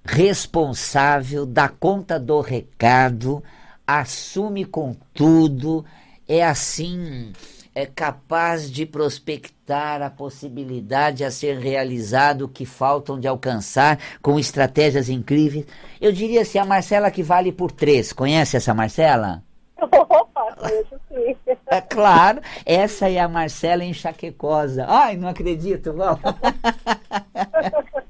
Responsável, 0.03 1.45
dá 1.45 1.69
conta 1.69 2.19
do 2.19 2.41
recado, 2.41 3.43
assume 3.85 4.65
com 4.65 4.95
tudo, 5.13 5.85
é 6.27 6.43
assim, 6.43 7.31
é 7.75 7.85
capaz 7.85 8.69
de 8.69 8.85
prospectar 8.85 10.01
a 10.01 10.09
possibilidade 10.09 11.23
a 11.23 11.31
ser 11.31 11.57
realizado 11.57 12.49
que 12.49 12.65
faltam 12.65 13.19
de 13.19 13.27
alcançar 13.27 13.99
com 14.21 14.39
estratégias 14.39 15.07
incríveis. 15.07 15.65
Eu 16.01 16.11
diria 16.11 16.41
assim, 16.41 16.57
a 16.57 16.65
Marcela 16.65 17.09
que 17.09 17.23
vale 17.23 17.51
por 17.51 17.71
três. 17.71 18.11
Conhece 18.11 18.57
essa 18.57 18.73
Marcela? 18.73 19.43
Opa, 19.91 20.55
conheço 20.57 20.99
sim. 21.09 21.35
É 21.67 21.81
claro, 21.81 22.41
essa 22.65 23.09
é 23.09 23.19
a 23.19 23.27
Marcela 23.27 23.83
enxaquecosa. 23.83 24.85
Ai, 24.87 25.17
não 25.17 25.27
acredito, 25.27 25.93
vamos. 25.93 26.21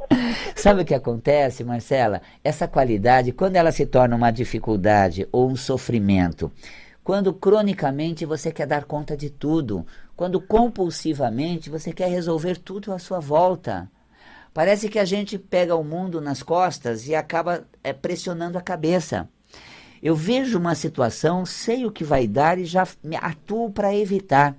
Sabe 0.56 0.82
o 0.82 0.86
que 0.86 0.94
acontece, 0.94 1.63
Marcela? 1.63 2.22
Essa 2.44 2.68
qualidade, 2.68 3.32
quando 3.32 3.56
ela 3.56 3.72
se 3.72 3.86
torna 3.86 4.15
uma 4.15 4.32
dificuldade 4.32 5.27
ou 5.32 5.50
um 5.50 5.56
sofrimento, 5.56 6.51
quando 7.03 7.34
cronicamente 7.34 8.25
você 8.25 8.51
quer 8.51 8.65
dar 8.65 8.86
conta 8.86 9.18
de 9.18 9.30
tudo, 9.30 9.86
quando 10.15 10.39
compulsivamente 10.39 11.70
você 11.70 11.92
quer 11.92 12.10
resolver 12.10 12.58
tudo 12.58 12.94
à 12.94 13.00
sua 13.00 13.20
volta. 13.20 13.89
Parece 14.53 14.88
que 14.88 15.00
a 15.00 15.06
gente 15.06 15.38
pega 15.38 15.75
o 15.75 15.84
mundo 15.84 16.22
nas 16.22 16.44
costas 16.44 17.08
e 17.08 17.15
acaba 17.15 17.65
é, 17.84 17.92
pressionando 17.92 18.58
a 18.58 18.62
cabeça. 18.62 19.27
Eu 20.03 20.17
vejo 20.17 20.60
uma 20.60 20.75
situação, 20.75 21.45
sei 21.45 21.86
o 21.86 21.91
que 21.91 22.03
vai 22.03 22.27
dar 22.27 22.60
e 22.60 22.65
já 22.65 22.86
atuo 23.22 23.72
para 23.72 23.95
evitar. 23.95 24.53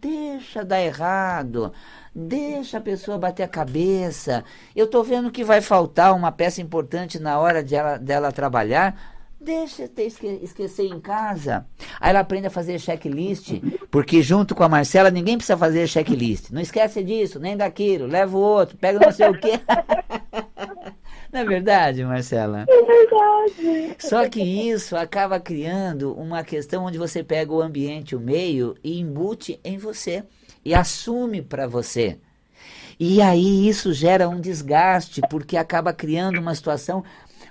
Deixa 0.00 0.64
dar 0.64 0.82
errado, 0.82 1.72
deixa 2.12 2.78
a 2.78 2.80
pessoa 2.80 3.16
bater 3.16 3.44
a 3.44 3.48
cabeça. 3.48 4.42
Eu 4.74 4.86
estou 4.86 5.04
vendo 5.04 5.30
que 5.30 5.44
vai 5.44 5.60
faltar 5.60 6.12
uma 6.12 6.32
peça 6.32 6.60
importante 6.60 7.20
na 7.20 7.38
hora 7.38 7.62
de 7.62 7.76
ela, 7.76 7.96
dela 7.96 8.32
trabalhar. 8.32 9.16
Deixa 9.40 9.86
ter 9.86 10.02
esque 10.02 10.26
esquecer 10.42 10.86
em 10.86 10.98
casa. 10.98 11.64
Aí 12.00 12.10
ela 12.10 12.18
aprende 12.18 12.48
a 12.48 12.50
fazer 12.50 12.76
checklist, 12.80 13.52
porque 13.92 14.20
junto 14.20 14.52
com 14.52 14.64
a 14.64 14.68
Marcela 14.68 15.12
ninguém 15.12 15.36
precisa 15.36 15.56
fazer 15.56 15.86
checklist. 15.86 16.50
Não 16.50 16.60
esquece 16.60 17.04
disso, 17.04 17.38
nem 17.38 17.56
daquilo, 17.56 18.08
leva 18.08 18.36
o 18.36 18.40
outro, 18.40 18.76
pega 18.76 18.98
não 18.98 19.12
sei 19.12 19.28
o 19.28 19.38
quê. 19.38 19.60
Não 21.32 21.40
é 21.40 21.44
verdade, 21.44 22.04
Marcela? 22.04 22.64
É 22.68 22.82
verdade. 22.82 23.96
Só 23.98 24.28
que 24.28 24.40
isso 24.40 24.96
acaba 24.96 25.38
criando 25.38 26.12
uma 26.14 26.42
questão 26.42 26.84
onde 26.84 26.98
você 26.98 27.22
pega 27.22 27.52
o 27.52 27.60
ambiente, 27.60 28.16
o 28.16 28.20
meio 28.20 28.74
e 28.82 28.98
embute 28.98 29.60
em 29.62 29.76
você 29.76 30.24
e 30.64 30.74
assume 30.74 31.42
para 31.42 31.66
você. 31.66 32.18
E 32.98 33.22
aí 33.22 33.68
isso 33.68 33.92
gera 33.92 34.28
um 34.28 34.40
desgaste, 34.40 35.20
porque 35.30 35.56
acaba 35.56 35.92
criando 35.92 36.40
uma 36.40 36.54
situação 36.54 37.04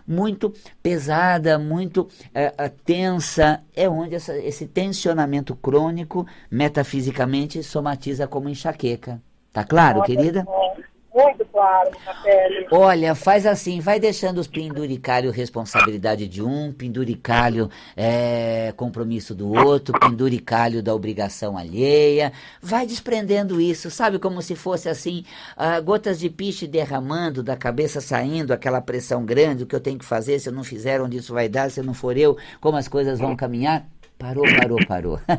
muito 0.05 0.53
pesada, 0.81 1.59
muito 1.59 2.07
é, 2.33 2.49
tensa, 2.85 3.61
é 3.75 3.89
onde 3.89 4.15
essa, 4.15 4.37
esse 4.37 4.65
tensionamento 4.65 5.55
crônico, 5.55 6.25
metafisicamente, 6.49 7.61
somatiza 7.61 8.27
como 8.27 8.49
enxaqueca. 8.49 9.21
Tá 9.53 9.63
claro, 9.63 10.03
querida? 10.03 10.45
É 10.47 10.83
muito 11.17 11.45
claro 11.45 11.91
na 12.05 12.13
pele. 12.13 12.67
Olha, 12.71 13.15
faz 13.15 13.45
assim, 13.47 13.79
vai 13.79 13.99
deixando 13.99 14.37
os 14.37 14.47
penduricalhos 14.47 15.35
responsabilidade 15.35 16.27
de 16.27 16.43
um, 16.43 16.71
penduricalho 16.71 17.69
é, 17.95 18.71
compromisso 18.77 19.33
do 19.33 19.51
outro, 19.51 19.99
penduricalho 19.99 20.83
da 20.83 20.93
obrigação 20.93 21.57
alheia. 21.57 22.31
Vai 22.61 22.85
desprendendo 22.85 23.59
isso, 23.59 23.89
sabe? 23.89 24.19
Como 24.19 24.41
se 24.43 24.55
fosse 24.55 24.87
assim, 24.87 25.25
uh, 25.57 25.81
gotas 25.83 26.19
de 26.19 26.29
piche 26.29 26.67
derramando, 26.67 27.41
da 27.41 27.57
cabeça 27.57 27.99
saindo, 27.99 28.53
aquela 28.53 28.79
pressão 28.79 29.25
grande, 29.25 29.63
o 29.63 29.67
que 29.67 29.75
eu 29.75 29.81
tenho 29.81 29.97
que 29.97 30.05
fazer, 30.05 30.39
se 30.39 30.49
eu 30.49 30.53
não 30.53 30.63
fizer, 30.63 31.01
onde 31.01 31.17
isso 31.17 31.33
vai 31.33 31.49
dar, 31.49 31.71
se 31.71 31.79
eu 31.79 31.83
não 31.83 31.93
for 31.93 32.15
eu, 32.15 32.37
como 32.61 32.77
as 32.77 32.87
coisas 32.87 33.19
vão 33.19 33.35
caminhar. 33.35 33.87
Parou, 34.17 34.43
parou, 34.59 34.79
parou. 34.87 35.19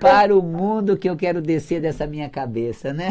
Para 0.00 0.36
o 0.36 0.42
mundo 0.42 0.98
que 0.98 1.08
eu 1.08 1.16
quero 1.16 1.40
descer 1.40 1.80
dessa 1.80 2.06
minha 2.06 2.28
cabeça, 2.28 2.92
né? 2.92 3.08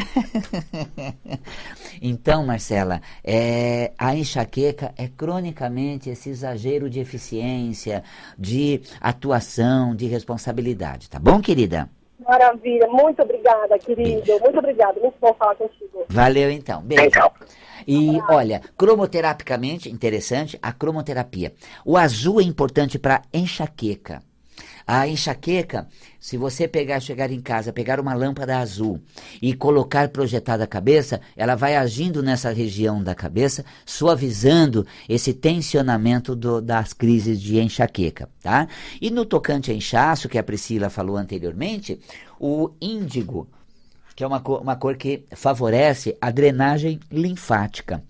então, 2.01 2.45
Marcela, 2.45 3.01
é, 3.23 3.93
a 3.97 4.15
enxaqueca 4.15 4.93
é 4.95 5.07
cronicamente 5.07 6.09
esse 6.09 6.29
exagero 6.29 6.89
de 6.89 6.99
eficiência, 6.99 8.03
de 8.37 8.81
atuação, 9.01 9.95
de 9.95 10.05
responsabilidade, 10.05 11.09
tá 11.09 11.19
bom, 11.19 11.41
querida? 11.41 11.89
Maravilha, 12.27 12.87
muito 12.87 13.21
obrigada, 13.21 13.79
querido. 13.79 14.21
Beijo. 14.25 14.43
Muito 14.43 14.59
obrigada, 14.59 14.99
muito 14.99 15.15
bom 15.19 15.33
falar 15.33 15.55
contigo. 15.55 16.05
Valeu 16.09 16.51
então. 16.51 16.81
Beijo. 16.81 17.09
E 17.87 18.19
olha, 18.29 18.61
cromoterapicamente, 18.77 19.89
interessante, 19.89 20.59
a 20.61 20.73
cromoterapia. 20.73 21.53
O 21.85 21.95
azul 21.95 22.41
é 22.41 22.43
importante 22.43 22.99
para 22.99 23.21
enxaqueca. 23.33 24.21
A 24.87 25.05
enxaqueca, 25.05 25.85
se 26.17 26.37
você 26.37 26.65
pegar, 26.65 27.01
chegar 27.01 27.29
em 27.29 27.41
casa, 27.41 27.73
pegar 27.73 27.99
uma 27.99 28.13
lâmpada 28.13 28.57
azul 28.57 29.01
e 29.41 29.53
colocar 29.53 30.07
projetada 30.07 30.63
a 30.63 30.67
cabeça, 30.67 31.19
ela 31.35 31.55
vai 31.55 31.75
agindo 31.75 32.23
nessa 32.23 32.53
região 32.53 33.03
da 33.03 33.13
cabeça, 33.13 33.65
suavizando 33.85 34.87
esse 35.09 35.33
tensionamento 35.33 36.33
do, 36.33 36.61
das 36.61 36.93
crises 36.93 37.41
de 37.41 37.59
enxaqueca, 37.59 38.29
tá? 38.41 38.69
E 39.01 39.11
no 39.11 39.25
tocante 39.25 39.71
a 39.71 39.73
inchaço, 39.73 40.29
que 40.29 40.37
a 40.37 40.43
Priscila 40.43 40.89
falou 40.89 41.17
anteriormente, 41.17 41.99
o 42.39 42.71
índigo, 42.79 43.49
que 44.15 44.23
é 44.23 44.27
uma 44.27 44.39
cor, 44.39 44.61
uma 44.61 44.77
cor 44.77 44.95
que 44.95 45.25
favorece 45.35 46.17
a 46.21 46.31
drenagem 46.31 46.97
linfática. 47.11 48.01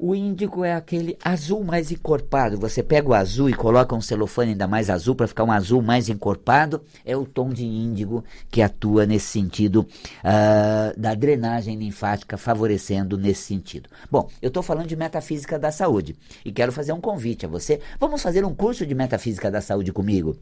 O 0.00 0.14
índigo 0.14 0.64
é 0.64 0.74
aquele 0.74 1.18
azul 1.24 1.64
mais 1.64 1.90
encorpado. 1.90 2.56
Você 2.56 2.84
pega 2.84 3.08
o 3.08 3.14
azul 3.14 3.50
e 3.50 3.52
coloca 3.52 3.96
um 3.96 4.00
celofane 4.00 4.52
ainda 4.52 4.68
mais 4.68 4.88
azul 4.88 5.16
para 5.16 5.26
ficar 5.26 5.42
um 5.42 5.50
azul 5.50 5.82
mais 5.82 6.08
encorpado. 6.08 6.80
É 7.04 7.16
o 7.16 7.26
tom 7.26 7.48
de 7.48 7.64
índigo 7.64 8.22
que 8.48 8.62
atua 8.62 9.04
nesse 9.04 9.26
sentido 9.26 9.80
uh, 10.20 10.98
da 10.98 11.14
drenagem 11.16 11.76
linfática, 11.76 12.36
favorecendo 12.36 13.18
nesse 13.18 13.42
sentido. 13.42 13.90
Bom, 14.08 14.28
eu 14.40 14.48
estou 14.48 14.62
falando 14.62 14.86
de 14.86 14.94
metafísica 14.94 15.58
da 15.58 15.72
saúde 15.72 16.14
e 16.44 16.52
quero 16.52 16.70
fazer 16.70 16.92
um 16.92 17.00
convite 17.00 17.44
a 17.44 17.48
você. 17.48 17.80
Vamos 17.98 18.22
fazer 18.22 18.44
um 18.44 18.54
curso 18.54 18.86
de 18.86 18.94
metafísica 18.94 19.50
da 19.50 19.60
saúde 19.60 19.92
comigo? 19.92 20.36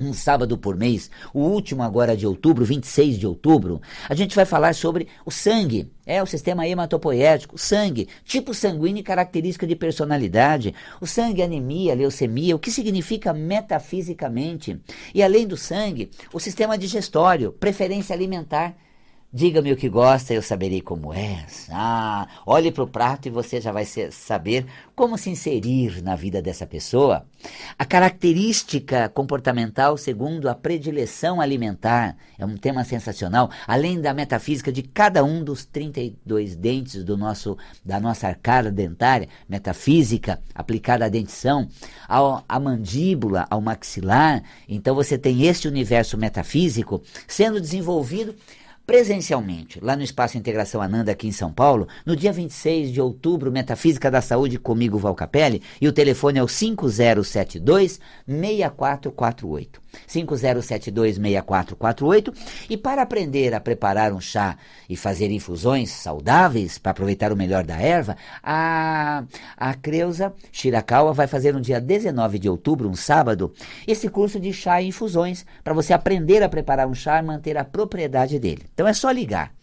Um 0.00 0.12
sábado 0.12 0.56
por 0.58 0.76
mês, 0.76 1.10
o 1.32 1.40
último 1.40 1.82
agora 1.82 2.16
de 2.16 2.26
outubro, 2.26 2.64
26 2.64 3.18
de 3.18 3.26
outubro, 3.26 3.80
a 4.08 4.14
gente 4.14 4.36
vai 4.36 4.44
falar 4.44 4.74
sobre 4.74 5.08
o 5.24 5.30
sangue, 5.30 5.90
é 6.04 6.22
o 6.22 6.26
sistema 6.26 6.66
hematopoético, 6.66 7.58
sangue, 7.58 8.08
tipo 8.24 8.54
sanguíneo 8.54 9.00
e 9.00 9.02
característica 9.02 9.66
de 9.66 9.74
personalidade, 9.74 10.74
o 11.00 11.06
sangue, 11.06 11.42
anemia, 11.42 11.94
leucemia, 11.94 12.54
o 12.54 12.58
que 12.58 12.70
significa 12.70 13.32
metafisicamente, 13.32 14.80
e 15.14 15.22
além 15.22 15.46
do 15.46 15.56
sangue, 15.56 16.10
o 16.32 16.38
sistema 16.38 16.78
digestório, 16.78 17.52
preferência 17.52 18.14
alimentar, 18.14 18.76
Diga-me 19.36 19.70
o 19.70 19.76
que 19.76 19.90
gosta, 19.90 20.32
eu 20.32 20.40
saberei 20.40 20.80
como 20.80 21.12
és. 21.12 21.68
Ah, 21.70 22.26
olhe 22.46 22.72
para 22.72 22.82
o 22.82 22.88
prato 22.88 23.28
e 23.28 23.30
você 23.30 23.60
já 23.60 23.70
vai 23.70 23.84
saber 23.84 24.64
como 24.94 25.18
se 25.18 25.28
inserir 25.28 26.02
na 26.02 26.16
vida 26.16 26.40
dessa 26.40 26.66
pessoa. 26.66 27.26
A 27.78 27.84
característica 27.84 29.10
comportamental 29.10 29.98
segundo 29.98 30.48
a 30.48 30.54
predileção 30.54 31.38
alimentar 31.38 32.16
é 32.38 32.46
um 32.46 32.56
tema 32.56 32.82
sensacional, 32.82 33.50
além 33.66 34.00
da 34.00 34.14
metafísica 34.14 34.72
de 34.72 34.82
cada 34.82 35.22
um 35.22 35.44
dos 35.44 35.66
32 35.66 36.56
dentes 36.56 37.04
do 37.04 37.14
nosso, 37.14 37.58
da 37.84 38.00
nossa 38.00 38.28
arcada 38.28 38.72
dentária, 38.72 39.28
metafísica 39.46 40.40
aplicada 40.54 41.04
à 41.04 41.08
dentição, 41.10 41.68
ao, 42.08 42.42
à 42.48 42.58
mandíbula, 42.58 43.46
ao 43.50 43.60
maxilar. 43.60 44.42
Então 44.66 44.94
você 44.94 45.18
tem 45.18 45.42
este 45.42 45.68
universo 45.68 46.16
metafísico 46.16 47.02
sendo 47.28 47.60
desenvolvido 47.60 48.34
presencialmente, 48.86 49.80
lá 49.82 49.96
no 49.96 50.02
Espaço 50.02 50.38
Integração 50.38 50.80
Ananda, 50.80 51.10
aqui 51.10 51.26
em 51.26 51.32
São 51.32 51.52
Paulo, 51.52 51.88
no 52.04 52.14
dia 52.14 52.32
26 52.32 52.92
de 52.92 53.00
outubro, 53.00 53.50
Metafísica 53.50 54.10
da 54.10 54.20
Saúde, 54.20 54.58
comigo, 54.58 54.96
Val 54.96 55.14
Capelli, 55.14 55.60
e 55.80 55.88
o 55.88 55.92
telefone 55.92 56.38
é 56.38 56.42
o 56.42 56.48
5072 56.48 58.00
6448. 58.26 59.85
50726448 60.08 62.32
e 62.70 62.76
para 62.76 63.02
aprender 63.02 63.52
a 63.54 63.60
preparar 63.60 64.12
um 64.12 64.20
chá 64.20 64.56
e 64.88 64.96
fazer 64.96 65.28
infusões 65.30 65.90
saudáveis 65.90 66.78
para 66.78 66.92
aproveitar 66.92 67.32
o 67.32 67.36
melhor 67.36 67.64
da 67.64 67.80
erva, 67.80 68.16
a, 68.42 69.24
a 69.56 69.74
Creuza 69.74 70.32
Shirakawa 70.52 71.12
vai 71.12 71.26
fazer 71.26 71.52
no 71.52 71.60
dia 71.60 71.80
19 71.80 72.38
de 72.38 72.48
outubro, 72.48 72.88
um 72.88 72.94
sábado, 72.94 73.52
esse 73.86 74.08
curso 74.08 74.38
de 74.38 74.52
chá 74.52 74.82
e 74.82 74.88
infusões 74.88 75.44
para 75.64 75.74
você 75.74 75.92
aprender 75.92 76.42
a 76.42 76.48
preparar 76.48 76.86
um 76.86 76.94
chá 76.94 77.18
e 77.18 77.22
manter 77.22 77.56
a 77.56 77.64
propriedade 77.64 78.38
dele. 78.38 78.64
Então 78.72 78.86
é 78.86 78.92
só 78.92 79.10
ligar 79.10 79.55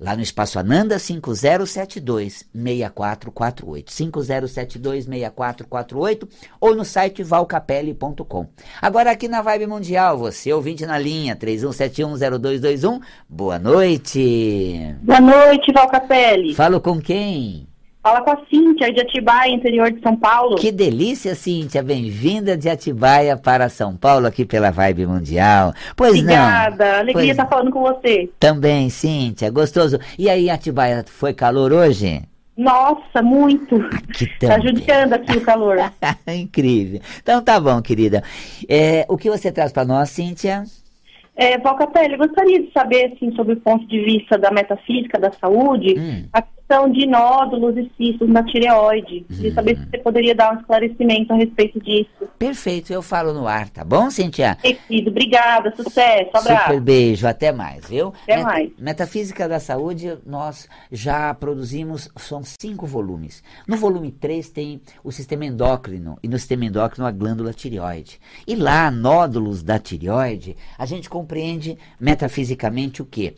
lá 0.00 0.16
no 0.16 0.22
Espaço 0.22 0.58
Ananda 0.58 0.98
5072 0.98 2.44
6448. 2.54 3.92
5072 3.92 5.04
6448 5.04 6.28
ou 6.60 6.74
no 6.74 6.84
site 6.84 7.22
valcapelli.com. 7.22 8.46
Agora 8.80 9.10
aqui 9.10 9.28
na 9.28 9.42
Vibe 9.42 9.66
Mundial, 9.66 10.16
você 10.16 10.52
ouvinte 10.52 10.86
na 10.86 10.98
linha 10.98 11.36
31710221. 11.36 13.00
Boa 13.28 13.58
noite. 13.58 14.96
Boa 15.02 15.20
noite, 15.20 15.70
Valcapelli. 15.72 16.54
Falo 16.54 16.80
com 16.80 17.00
quem? 17.00 17.69
Fala 18.02 18.22
com 18.22 18.30
a 18.30 18.38
Cíntia, 18.48 18.90
de 18.90 19.00
Atibaia, 19.02 19.50
interior 19.52 19.90
de 19.92 20.00
São 20.00 20.16
Paulo. 20.16 20.56
Que 20.56 20.72
delícia, 20.72 21.34
Cíntia. 21.34 21.82
Bem-vinda 21.82 22.56
de 22.56 22.66
Atibaia 22.70 23.36
para 23.36 23.68
São 23.68 23.94
Paulo, 23.94 24.26
aqui 24.26 24.46
pela 24.46 24.70
Vibe 24.70 25.06
Mundial. 25.06 25.74
Pois 25.94 26.12
Obrigada. 26.18 26.38
não. 26.38 26.66
Obrigada. 26.72 26.98
Alegria 27.00 27.30
estar 27.32 27.46
falando 27.46 27.70
com 27.70 27.80
você. 27.82 28.30
Também, 28.40 28.88
Cíntia. 28.88 29.50
Gostoso. 29.50 29.98
E 30.18 30.30
aí, 30.30 30.48
Atibaia, 30.48 31.04
foi 31.06 31.34
calor 31.34 31.72
hoje? 31.74 32.22
Nossa, 32.56 33.20
muito. 33.22 33.76
Aqui 33.76 34.26
Tá 34.38 34.58
judiando 34.60 35.14
aqui 35.16 35.36
o 35.36 35.40
calor. 35.42 35.76
Incrível. 36.26 37.00
Então 37.22 37.42
tá 37.42 37.60
bom, 37.60 37.82
querida. 37.82 38.22
É, 38.66 39.04
o 39.10 39.18
que 39.18 39.28
você 39.28 39.52
traz 39.52 39.72
para 39.72 39.84
nós, 39.84 40.08
Cíntia? 40.08 40.64
É, 41.36 41.58
Valcapelli, 41.58 42.16
gostaria 42.16 42.62
de 42.62 42.72
saber, 42.72 43.12
assim, 43.14 43.34
sobre 43.36 43.54
o 43.54 43.60
ponto 43.60 43.86
de 43.86 44.02
vista 44.02 44.38
da 44.38 44.50
metafísica 44.50 45.18
da 45.18 45.30
saúde, 45.32 45.96
Hum. 45.98 46.24
a 46.32 46.42
questão 46.70 46.88
de 46.88 47.04
nódulos 47.04 47.76
e 47.76 47.90
cistos 47.96 48.28
na 48.28 48.44
tireoide. 48.44 49.26
Queria 49.28 49.52
saber 49.52 49.76
se 49.76 49.84
você 49.86 49.98
poderia 49.98 50.34
dar 50.36 50.54
um 50.54 50.60
esclarecimento 50.60 51.32
a 51.32 51.36
respeito 51.36 51.80
disso. 51.80 52.28
Perfeito, 52.38 52.92
eu 52.92 53.02
falo 53.02 53.32
no 53.32 53.48
ar, 53.48 53.68
tá 53.68 53.84
bom, 53.84 54.08
Cíntia? 54.08 54.56
Querido, 54.62 55.10
obrigada, 55.10 55.74
sucesso, 55.74 56.30
abraço. 56.32 56.64
Super 56.66 56.80
beijo, 56.80 57.26
até 57.26 57.50
mais, 57.50 57.88
viu? 57.88 58.14
Até 58.22 58.42
mais. 58.42 58.70
Metafísica 58.78 59.48
da 59.48 59.58
Saúde, 59.58 60.16
nós 60.24 60.68
já 60.92 61.34
produzimos, 61.34 62.08
são 62.16 62.42
cinco 62.44 62.86
volumes. 62.86 63.42
No 63.66 63.76
volume 63.76 64.12
3 64.12 64.48
tem 64.50 64.80
o 65.02 65.10
sistema 65.10 65.44
endócrino, 65.44 66.18
e 66.22 66.28
no 66.28 66.38
sistema 66.38 66.66
endócrino 66.66 67.06
a 67.06 67.10
glândula 67.10 67.52
tireoide. 67.52 68.20
E 68.46 68.54
lá, 68.54 68.90
nódulos 68.92 69.64
da 69.64 69.78
tireoide, 69.78 70.56
a 70.78 70.86
gente 70.86 71.10
compreende 71.10 71.76
metafisicamente 71.98 73.02
o 73.02 73.04
quê? 73.04 73.34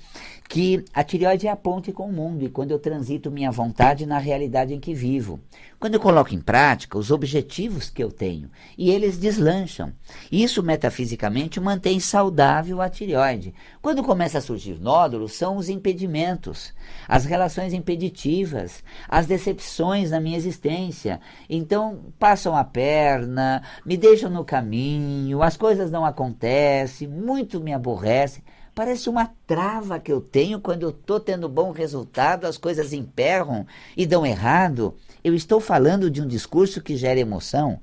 Que 0.52 0.84
a 0.92 1.02
tireoide 1.02 1.46
é 1.46 1.50
a 1.50 1.56
ponte 1.56 1.92
com 1.92 2.06
o 2.06 2.12
mundo, 2.12 2.44
e 2.44 2.50
quando 2.50 2.72
eu 2.72 2.78
transito 2.78 3.30
minha 3.30 3.50
vontade 3.50 4.04
na 4.04 4.18
realidade 4.18 4.74
em 4.74 4.78
que 4.78 4.92
vivo. 4.92 5.40
Quando 5.80 5.94
eu 5.94 6.00
coloco 6.00 6.34
em 6.34 6.42
prática 6.42 6.98
os 6.98 7.10
objetivos 7.10 7.88
que 7.88 8.04
eu 8.04 8.12
tenho, 8.12 8.50
e 8.76 8.90
eles 8.90 9.16
deslancham. 9.16 9.94
Isso, 10.30 10.62
metafisicamente, 10.62 11.58
mantém 11.58 11.98
saudável 11.98 12.82
a 12.82 12.90
tireoide. 12.90 13.54
Quando 13.80 14.02
começa 14.02 14.36
a 14.36 14.42
surgir 14.42 14.78
nódulos, 14.78 15.32
são 15.32 15.56
os 15.56 15.70
impedimentos, 15.70 16.74
as 17.08 17.24
relações 17.24 17.72
impeditivas, 17.72 18.84
as 19.08 19.24
decepções 19.24 20.10
na 20.10 20.20
minha 20.20 20.36
existência. 20.36 21.18
Então, 21.48 22.12
passam 22.18 22.54
a 22.54 22.62
perna, 22.62 23.62
me 23.86 23.96
deixam 23.96 24.28
no 24.28 24.44
caminho, 24.44 25.42
as 25.42 25.56
coisas 25.56 25.90
não 25.90 26.04
acontecem, 26.04 27.08
muito 27.08 27.58
me 27.58 27.72
aborrecem. 27.72 28.44
Parece 28.74 29.10
uma 29.10 29.30
trava 29.46 30.00
que 30.00 30.10
eu 30.10 30.20
tenho 30.20 30.58
quando 30.58 30.84
eu 30.84 30.90
estou 30.90 31.20
tendo 31.20 31.48
bom 31.48 31.72
resultado, 31.72 32.46
as 32.46 32.56
coisas 32.56 32.92
emperram 32.92 33.66
e 33.96 34.06
dão 34.06 34.24
errado. 34.24 34.96
Eu 35.22 35.34
estou 35.34 35.60
falando 35.60 36.10
de 36.10 36.22
um 36.22 36.26
discurso 36.26 36.82
que 36.82 36.96
gera 36.96 37.20
emoção 37.20 37.78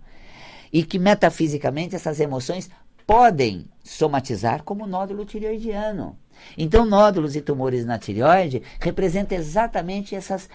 e 0.73 0.84
que 0.84 0.97
metafisicamente 0.97 1.95
essas 1.95 2.19
emoções 2.19 2.69
podem 3.06 3.67
somatizar 3.84 4.63
como 4.63 4.88
nódulo 4.88 5.25
tireoidiano. 5.25 6.17
Então, 6.58 6.86
nódulos 6.86 7.36
e 7.36 7.41
tumores 7.41 7.86
na 7.86 7.97
tireoide 7.97 8.63
representam 8.80 9.38
exatamente 9.38 10.15
essas, 10.15 10.49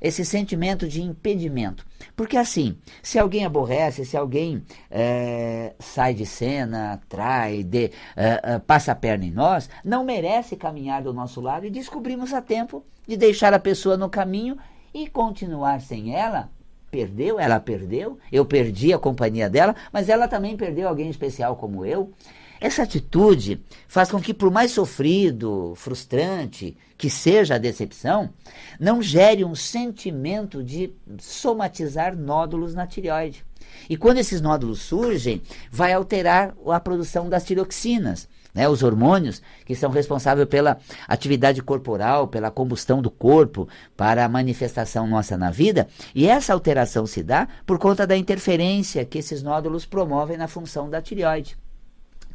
esse 0.00 0.24
sentimento 0.24 0.88
de 0.88 1.02
impedimento. 1.02 1.84
Porque 2.16 2.36
assim, 2.36 2.76
se 3.02 3.18
alguém 3.18 3.44
aborrece, 3.44 4.04
se 4.04 4.16
alguém 4.16 4.62
é, 4.90 5.74
sai 5.78 6.14
de 6.14 6.24
cena, 6.24 7.00
trai, 7.08 7.62
de, 7.62 7.90
é, 8.16 8.40
é, 8.42 8.58
passa 8.58 8.92
a 8.92 8.94
perna 8.96 9.26
em 9.26 9.30
nós, 9.30 9.68
não 9.84 10.04
merece 10.04 10.56
caminhar 10.56 11.02
do 11.02 11.12
nosso 11.12 11.40
lado 11.40 11.66
e 11.66 11.70
descobrimos 11.70 12.32
a 12.32 12.40
tempo 12.40 12.84
de 13.06 13.16
deixar 13.16 13.52
a 13.52 13.58
pessoa 13.58 13.96
no 13.96 14.08
caminho 14.08 14.56
e 14.94 15.08
continuar 15.08 15.80
sem 15.80 16.14
ela. 16.14 16.50
Perdeu, 16.90 17.38
ela 17.38 17.60
perdeu, 17.60 18.18
eu 18.32 18.44
perdi 18.44 18.92
a 18.92 18.98
companhia 18.98 19.48
dela, 19.48 19.76
mas 19.92 20.08
ela 20.08 20.26
também 20.26 20.56
perdeu 20.56 20.88
alguém 20.88 21.08
especial 21.08 21.54
como 21.54 21.84
eu. 21.86 22.12
Essa 22.60 22.82
atitude 22.82 23.64
faz 23.88 24.10
com 24.10 24.20
que, 24.20 24.34
por 24.34 24.50
mais 24.50 24.72
sofrido, 24.72 25.72
frustrante 25.76 26.76
que 26.98 27.08
seja 27.08 27.54
a 27.54 27.58
decepção, 27.58 28.30
não 28.78 29.00
gere 29.00 29.44
um 29.44 29.54
sentimento 29.54 30.62
de 30.62 30.92
somatizar 31.18 32.14
nódulos 32.14 32.74
na 32.74 32.86
tireoide. 32.86 33.44
E 33.88 33.96
quando 33.96 34.18
esses 34.18 34.40
nódulos 34.40 34.82
surgem, 34.82 35.40
vai 35.70 35.94
alterar 35.94 36.54
a 36.66 36.80
produção 36.80 37.30
das 37.30 37.44
tiroxinas, 37.44 38.28
né, 38.52 38.68
os 38.68 38.82
hormônios 38.82 39.40
que 39.64 39.74
são 39.74 39.90
responsáveis 39.90 40.48
pela 40.48 40.78
atividade 41.08 41.62
corporal, 41.62 42.28
pela 42.28 42.50
combustão 42.50 43.00
do 43.00 43.10
corpo, 43.10 43.68
para 43.96 44.24
a 44.24 44.28
manifestação 44.28 45.06
nossa 45.06 45.38
na 45.38 45.50
vida. 45.50 45.88
E 46.14 46.26
essa 46.26 46.52
alteração 46.52 47.06
se 47.06 47.22
dá 47.22 47.48
por 47.64 47.78
conta 47.78 48.06
da 48.06 48.16
interferência 48.16 49.04
que 49.04 49.18
esses 49.18 49.42
nódulos 49.42 49.86
promovem 49.86 50.36
na 50.36 50.48
função 50.48 50.90
da 50.90 51.00
tireoide. 51.00 51.56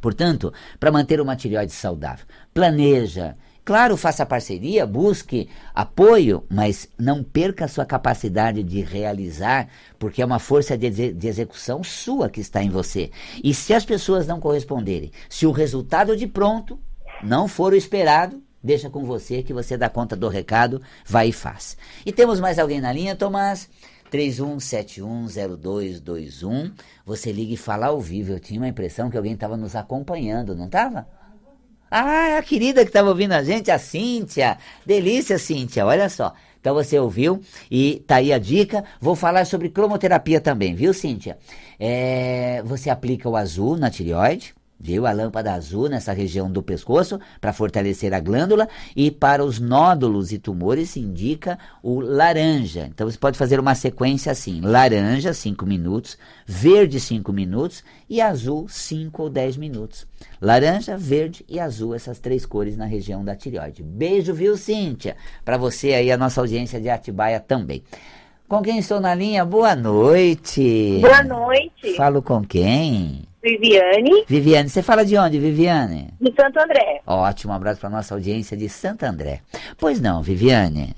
Portanto, 0.00 0.52
para 0.78 0.92
manter 0.92 1.20
uma 1.20 1.36
tireoide 1.36 1.72
saudável, 1.72 2.26
planeja. 2.52 3.36
Claro, 3.64 3.96
faça 3.96 4.24
parceria, 4.24 4.86
busque 4.86 5.48
apoio, 5.74 6.44
mas 6.48 6.88
não 6.96 7.24
perca 7.24 7.64
a 7.64 7.68
sua 7.68 7.84
capacidade 7.84 8.62
de 8.62 8.80
realizar, 8.80 9.68
porque 9.98 10.22
é 10.22 10.24
uma 10.24 10.38
força 10.38 10.78
de, 10.78 11.12
de 11.12 11.26
execução 11.26 11.82
sua 11.82 12.30
que 12.30 12.40
está 12.40 12.62
em 12.62 12.70
você. 12.70 13.10
E 13.42 13.52
se 13.52 13.74
as 13.74 13.84
pessoas 13.84 14.24
não 14.24 14.38
corresponderem, 14.38 15.10
se 15.28 15.46
o 15.46 15.50
resultado 15.50 16.16
de 16.16 16.28
pronto 16.28 16.78
não 17.24 17.48
for 17.48 17.72
o 17.72 17.76
esperado, 17.76 18.40
deixa 18.62 18.88
com 18.88 19.04
você 19.04 19.42
que 19.42 19.52
você 19.52 19.76
dá 19.76 19.88
conta 19.88 20.14
do 20.14 20.28
recado, 20.28 20.80
vai 21.04 21.30
e 21.30 21.32
faz. 21.32 21.76
E 22.04 22.12
temos 22.12 22.38
mais 22.38 22.60
alguém 22.60 22.80
na 22.80 22.92
linha, 22.92 23.16
Tomás? 23.16 23.68
31710221. 24.10 26.72
Você 27.04 27.30
liga 27.32 27.54
e 27.54 27.56
fala 27.56 27.86
ao 27.86 28.00
vivo. 28.00 28.32
Eu 28.32 28.40
tinha 28.40 28.60
uma 28.60 28.68
impressão 28.68 29.10
que 29.10 29.16
alguém 29.16 29.32
estava 29.34 29.56
nos 29.56 29.76
acompanhando, 29.76 30.54
não 30.54 30.66
estava? 30.66 31.08
Ah, 31.90 32.36
a 32.38 32.42
querida 32.42 32.82
que 32.82 32.90
estava 32.90 33.08
ouvindo 33.08 33.32
a 33.32 33.42
gente, 33.42 33.70
a 33.70 33.78
Cíntia. 33.78 34.58
Delícia, 34.84 35.38
Cíntia, 35.38 35.86
olha 35.86 36.08
só. 36.08 36.34
Então 36.60 36.74
você 36.74 36.98
ouviu 36.98 37.40
e 37.70 38.02
tá 38.06 38.16
aí 38.16 38.32
a 38.32 38.38
dica. 38.38 38.84
Vou 39.00 39.14
falar 39.14 39.46
sobre 39.46 39.70
cromoterapia 39.70 40.40
também, 40.40 40.74
viu, 40.74 40.92
Cíntia? 40.92 41.38
É, 41.78 42.60
você 42.64 42.90
aplica 42.90 43.28
o 43.28 43.36
azul 43.36 43.76
na 43.76 43.88
tireoide, 43.88 44.52
viu? 44.78 45.06
A 45.06 45.12
lâmpada 45.12 45.52
azul 45.52 45.88
nessa 45.88 46.12
região 46.12 46.50
do 46.50 46.62
pescoço 46.62 47.18
para 47.40 47.52
fortalecer 47.52 48.12
a 48.12 48.20
glândula 48.20 48.68
e 48.94 49.10
para 49.10 49.44
os 49.44 49.58
nódulos 49.58 50.32
e 50.32 50.38
tumores 50.38 50.90
se 50.90 51.00
indica 51.00 51.58
o 51.82 52.00
laranja. 52.00 52.86
Então 52.86 53.08
você 53.08 53.18
pode 53.18 53.38
fazer 53.38 53.58
uma 53.58 53.74
sequência 53.74 54.30
assim: 54.32 54.60
laranja 54.60 55.32
5 55.32 55.66
minutos, 55.66 56.18
verde 56.46 57.00
5 57.00 57.32
minutos 57.32 57.82
e 58.08 58.20
azul 58.20 58.66
5 58.68 59.22
ou 59.22 59.30
10 59.30 59.56
minutos. 59.56 60.06
Laranja, 60.40 60.96
verde 60.96 61.44
e 61.48 61.58
azul, 61.58 61.94
essas 61.94 62.18
três 62.18 62.44
cores 62.44 62.76
na 62.76 62.84
região 62.84 63.24
da 63.24 63.34
tireoide. 63.34 63.82
Beijo, 63.82 64.34
viu, 64.34 64.56
Cíntia? 64.56 65.16
Para 65.44 65.56
você 65.56 65.94
aí 65.94 66.12
a 66.12 66.16
nossa 66.16 66.40
audiência 66.40 66.80
de 66.80 66.88
Atibaia 66.88 67.40
também. 67.40 67.82
Com 68.48 68.62
quem 68.62 68.78
estou 68.78 69.00
na 69.00 69.12
linha? 69.12 69.44
Boa 69.44 69.74
noite. 69.74 70.98
Boa 71.00 71.22
noite. 71.24 71.96
Falo 71.96 72.22
com 72.22 72.44
quem? 72.44 73.24
Viviane, 73.50 74.24
Viviane, 74.26 74.68
você 74.68 74.82
fala 74.82 75.04
de 75.04 75.16
onde, 75.16 75.38
Viviane? 75.38 76.08
de 76.20 76.32
Santo 76.34 76.58
André. 76.58 77.00
Ótimo, 77.06 77.52
um 77.52 77.56
abraço 77.56 77.80
para 77.80 77.88
nossa 77.88 78.12
audiência 78.14 78.56
de 78.56 78.68
Santo 78.68 79.04
André. 79.04 79.40
Pois 79.78 80.00
não, 80.00 80.20
Viviane. 80.20 80.94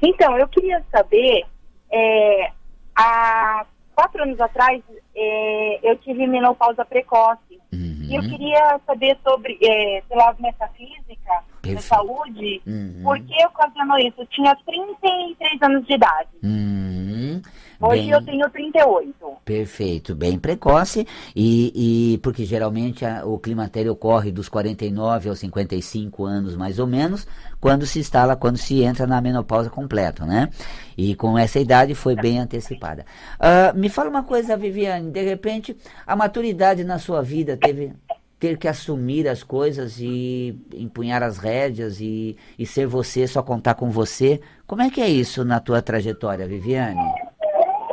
Então, 0.00 0.38
eu 0.38 0.46
queria 0.46 0.80
saber, 0.92 1.42
é, 1.90 2.50
há 2.96 3.66
quatro 3.94 4.22
anos 4.22 4.40
atrás, 4.40 4.80
é, 5.16 5.80
eu 5.82 5.96
tive 5.96 6.26
menopausa 6.28 6.84
precoce. 6.84 7.40
E 7.72 8.14
eu 8.16 8.22
Uhum. 8.22 8.28
queria 8.30 8.80
saber 8.86 9.16
sobre, 9.24 9.58
é, 9.62 10.02
pela 10.08 10.34
metafísica 10.40 11.44
da 11.62 11.68
Perfeito. 11.68 11.82
saúde, 11.82 12.62
Uhum. 12.66 13.00
por 13.02 13.18
que 13.20 13.46
ocasionou 13.46 13.98
isso? 13.98 14.14
Eu 14.20 14.26
tinha 14.26 14.56
33 14.66 15.62
anos 15.62 15.86
de 15.86 15.94
idade. 15.94 16.28
Uhum. 16.42 17.42
Hoje 17.82 18.02
Bem- 18.02 18.10
eu 18.10 18.22
tenho 18.24 18.50
38. 18.50 19.14
Perfeito, 19.42 20.14
bem 20.14 20.38
precoce 20.38 21.06
e, 21.34 22.12
e 22.14 22.18
porque 22.18 22.44
geralmente 22.44 23.06
a- 23.06 23.24
o 23.24 23.38
climatério 23.38 23.92
ocorre 23.92 24.30
dos 24.30 24.50
49 24.50 25.30
aos 25.30 25.38
55 25.38 26.24
anos 26.26 26.54
mais 26.56 26.78
ou 26.78 26.86
menos, 26.86 27.26
quando 27.58 27.86
se 27.86 27.98
instala, 27.98 28.36
quando 28.36 28.58
se 28.58 28.82
entra 28.82 29.06
na 29.06 29.18
menopausa 29.20 29.70
completa, 29.70 30.26
né? 30.26 30.50
E 30.96 31.14
com 31.14 31.38
essa 31.38 31.58
idade 31.58 31.94
foi 31.94 32.14
bem 32.14 32.38
antecipada. 32.38 33.06
Ah, 33.38 33.72
me 33.74 33.88
fala 33.88 34.10
uma 34.10 34.24
coisa, 34.24 34.56
Viviane, 34.58 35.10
de 35.10 35.22
repente 35.22 35.74
a 36.06 36.14
maturidade 36.14 36.84
na 36.84 36.98
sua 36.98 37.22
vida 37.22 37.56
teve 37.56 37.94
ter 38.40 38.56
que 38.56 38.66
assumir 38.66 39.28
as 39.28 39.42
coisas 39.44 40.00
e 40.00 40.58
empunhar 40.74 41.22
as 41.22 41.36
rédeas 41.36 42.00
e, 42.00 42.36
e 42.58 42.64
ser 42.66 42.86
você, 42.86 43.26
só 43.26 43.42
contar 43.42 43.74
com 43.74 43.90
você. 43.90 44.40
Como 44.66 44.80
é 44.80 44.88
que 44.90 45.00
é 45.02 45.08
isso 45.08 45.44
na 45.44 45.60
tua 45.60 45.82
trajetória, 45.82 46.46
Viviane? 46.46 46.98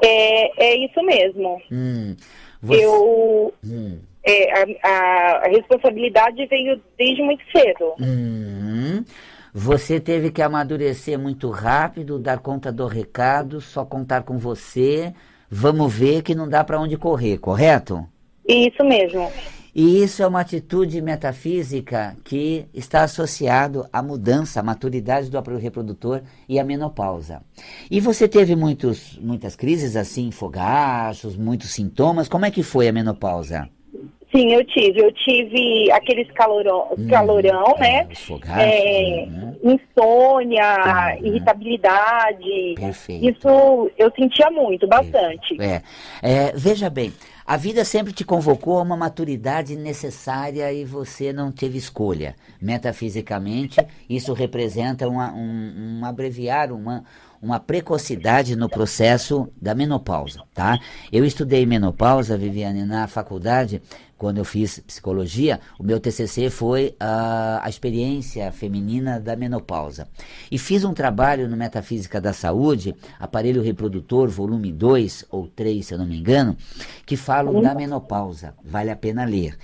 É, 0.03 0.63
é 0.71 0.75
isso 0.85 1.01
mesmo. 1.03 1.61
Hum, 1.71 2.15
você- 2.61 2.85
Eu, 2.85 3.53
Hum. 3.65 3.97
é, 4.23 4.53
a, 4.53 4.65
a- 4.89 5.45
a 5.45 5.49
responsabilidade 5.49 6.45
veio 6.45 6.81
desde 6.97 7.21
muito 7.21 7.43
cedo. 7.51 7.93
Uhum. 7.99 9.03
Você 9.53 9.99
teve 9.99 10.31
que 10.31 10.41
amadurecer 10.41 11.17
muito 11.19 11.49
rápido, 11.49 12.19
dar 12.19 12.39
conta 12.39 12.71
do 12.71 12.85
recado, 12.87 13.59
só 13.59 13.83
contar 13.83 14.23
com 14.23 14.37
você. 14.37 15.13
Vamos 15.49 15.91
ver 15.93 16.21
que 16.21 16.35
não 16.35 16.47
dá 16.47 16.63
para 16.63 16.79
onde 16.79 16.95
correr, 16.95 17.37
correto? 17.39 18.07
Isso 18.47 18.83
mesmo. 18.83 19.29
E 19.79 20.01
isso 20.03 20.23
é 20.23 20.27
uma 20.27 20.41
atitude 20.41 20.99
metafísica 21.03 22.17
que 22.23 22.65
está 22.73 23.03
associado 23.03 23.85
à 23.93 24.01
mudança, 24.01 24.59
à 24.59 24.63
maturidade 24.63 25.29
do 25.29 25.37
aparelho 25.37 25.61
reprodutor 25.61 26.21
e 26.49 26.59
à 26.59 26.63
menopausa. 26.63 27.43
E 27.91 27.99
você 28.01 28.27
teve 28.27 28.55
muitos, 28.55 29.19
muitas 29.21 29.55
crises 29.55 29.95
assim, 29.95 30.31
fogachos, 30.31 31.37
muitos 31.37 31.69
sintomas. 31.75 32.27
Como 32.27 32.43
é 32.43 32.49
que 32.49 32.63
foi 32.63 32.87
a 32.87 32.91
menopausa? 32.91 33.69
Sim, 34.35 34.51
eu 34.51 34.65
tive. 34.65 34.99
Eu 34.99 35.11
tive 35.13 35.89
aqueles 35.91 36.29
calorão, 36.31 36.89
calorão 37.09 37.75
né? 37.79 38.03
Hum, 38.03 38.11
Os 38.11 38.19
fogachos. 38.25 38.63
É, 38.63 39.27
uhum. 39.29 39.55
insônia, 39.63 41.15
Uhum. 41.21 41.27
irritabilidade. 41.27 42.73
Perfeito. 42.75 43.29
Isso 43.29 43.91
eu 43.97 44.11
sentia 44.19 44.49
muito, 44.51 44.87
bastante. 44.87 45.55
É. 45.61 45.81
É, 46.21 46.51
veja 46.55 46.89
bem, 46.89 47.13
a 47.47 47.55
vida 47.55 47.85
sempre 47.85 48.11
te 48.11 48.25
convocou 48.25 48.77
a 48.77 48.81
uma 48.81 48.97
maturidade 48.97 49.77
necessária 49.77 50.73
e 50.73 50.83
você 50.83 51.31
não 51.31 51.49
teve 51.49 51.77
escolha. 51.77 52.35
Metafisicamente, 52.61 53.79
isso 54.09 54.33
representa 54.33 55.07
uma, 55.07 55.31
um, 55.33 55.99
um 56.01 56.05
abreviar, 56.05 56.73
uma, 56.73 57.05
uma 57.41 57.57
precocidade 57.57 58.53
no 58.53 58.67
processo 58.67 59.47
da 59.61 59.73
menopausa, 59.73 60.43
tá? 60.53 60.77
Eu 61.09 61.23
estudei 61.23 61.65
menopausa, 61.65 62.37
Viviane, 62.37 62.83
na 62.83 63.07
faculdade, 63.07 63.81
quando 64.17 64.39
eu 64.39 64.45
fiz 64.45 64.79
psicologia, 64.79 65.59
o 65.77 65.83
meu 65.83 65.99
TCC 65.99 66.49
foi 66.49 66.95
a, 66.99 67.61
a 67.63 67.69
experiência 67.69 68.51
feminina 68.51 69.19
da 69.19 69.35
menopausa. 69.35 70.07
E 70.51 70.57
fiz 70.57 70.83
um 70.83 70.93
trabalho 70.93 71.47
no 71.47 71.55
Metafísica 71.55 72.19
da 72.19 72.33
Saúde, 72.33 72.95
aparelho 73.19 73.61
reprodutor, 73.61 74.27
volume 74.29 74.71
2 74.71 75.25
ou 75.29 75.47
3, 75.47 75.85
se 75.85 75.93
eu 75.93 75.97
não 75.97 76.05
me 76.05 76.17
engano, 76.17 76.57
que 77.05 77.15
falam 77.15 77.61
da 77.61 77.75
menopausa. 77.75 78.53
Vale 78.63 78.89
a 78.89 78.95
pena 78.95 79.23
ler. 79.23 79.57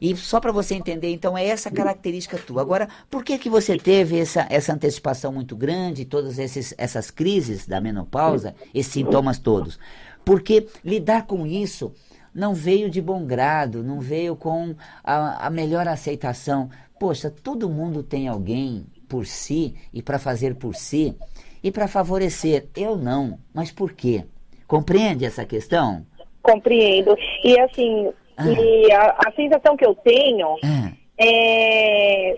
E 0.00 0.14
só 0.14 0.40
para 0.40 0.52
você 0.52 0.74
entender, 0.74 1.10
então, 1.10 1.36
é 1.36 1.46
essa 1.46 1.70
característica 1.70 2.38
tua. 2.38 2.60
Agora, 2.60 2.88
por 3.10 3.24
que 3.24 3.38
que 3.38 3.48
você 3.48 3.78
teve 3.78 4.18
essa, 4.18 4.46
essa 4.50 4.72
antecipação 4.72 5.32
muito 5.32 5.56
grande, 5.56 6.04
todas 6.04 6.38
esses, 6.38 6.74
essas 6.76 7.10
crises 7.10 7.66
da 7.66 7.80
menopausa, 7.80 8.54
esses 8.74 8.92
sintomas 8.92 9.38
todos? 9.38 9.78
Porque 10.24 10.66
lidar 10.84 11.26
com 11.26 11.46
isso 11.46 11.92
não 12.36 12.54
veio 12.54 12.90
de 12.90 13.00
bom 13.00 13.24
grado, 13.24 13.82
não 13.82 13.98
veio 13.98 14.36
com 14.36 14.74
a, 15.02 15.46
a 15.46 15.50
melhor 15.50 15.88
aceitação. 15.88 16.68
Poxa, 17.00 17.30
todo 17.30 17.68
mundo 17.68 18.02
tem 18.02 18.28
alguém 18.28 18.86
por 19.08 19.24
si 19.26 19.74
e 19.92 20.02
para 20.02 20.18
fazer 20.18 20.54
por 20.56 20.74
si 20.74 21.16
e 21.62 21.70
para 21.72 21.88
favorecer. 21.88 22.68
Eu 22.76 22.96
não, 22.96 23.38
mas 23.54 23.72
por 23.72 23.92
quê? 23.92 24.24
Compreende 24.66 25.24
essa 25.24 25.44
questão? 25.44 26.04
Compreendo. 26.42 27.16
E 27.42 27.58
assim, 27.58 28.10
Ah. 28.36 28.48
e 28.48 28.92
a, 28.92 29.16
a 29.26 29.32
sensação 29.34 29.76
que 29.76 29.86
eu 29.86 29.94
tenho 29.94 30.56
Ah, 30.62 30.92
é 31.18 32.36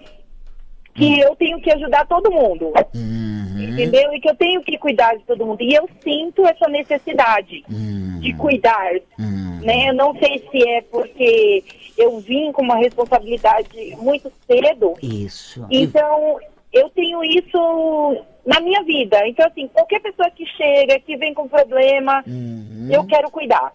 que 0.98 1.20
eu 1.20 1.37
tenho 1.37 1.61
que 1.61 1.70
ajudar 1.72 2.06
todo 2.06 2.30
mundo. 2.30 2.72
uhum, 2.94 3.56
Entendeu? 3.58 4.12
E 4.14 4.20
que 4.20 4.28
eu 4.28 4.34
tenho 4.37 4.61
que 4.62 4.76
cuidar 4.78 5.14
de 5.16 5.24
todo 5.24 5.46
mundo. 5.46 5.62
E 5.62 5.74
eu 5.74 5.88
sinto 6.02 6.46
essa 6.46 6.68
necessidade 6.68 7.64
uhum, 7.70 8.18
de 8.20 8.32
cuidar. 8.34 8.92
uhum. 9.18 9.61
Né? 9.62 9.88
Eu 9.90 9.94
não 9.94 10.14
sei 10.18 10.46
se 10.50 10.68
é 10.68 10.82
porque 10.82 11.64
eu 11.96 12.20
vim 12.20 12.52
com 12.52 12.62
uma 12.62 12.76
responsabilidade 12.76 13.96
muito 13.96 14.30
cedo. 14.46 14.94
Isso. 15.02 15.64
Então, 15.70 16.38
eu 16.72 16.88
tenho 16.90 17.22
isso 17.24 18.24
na 18.46 18.61
minha 18.61 18.82
vida. 18.84 19.26
Então, 19.26 19.46
assim, 19.46 19.66
qualquer 19.68 20.00
pessoa 20.00 20.30
que 20.30 20.44
chega, 20.46 20.98
que 21.00 21.16
vem 21.16 21.34
com 21.34 21.48
problema, 21.48 22.22
Uhum. 22.26 22.88
eu 22.90 23.04
quero 23.04 23.30
cuidar. 23.30 23.72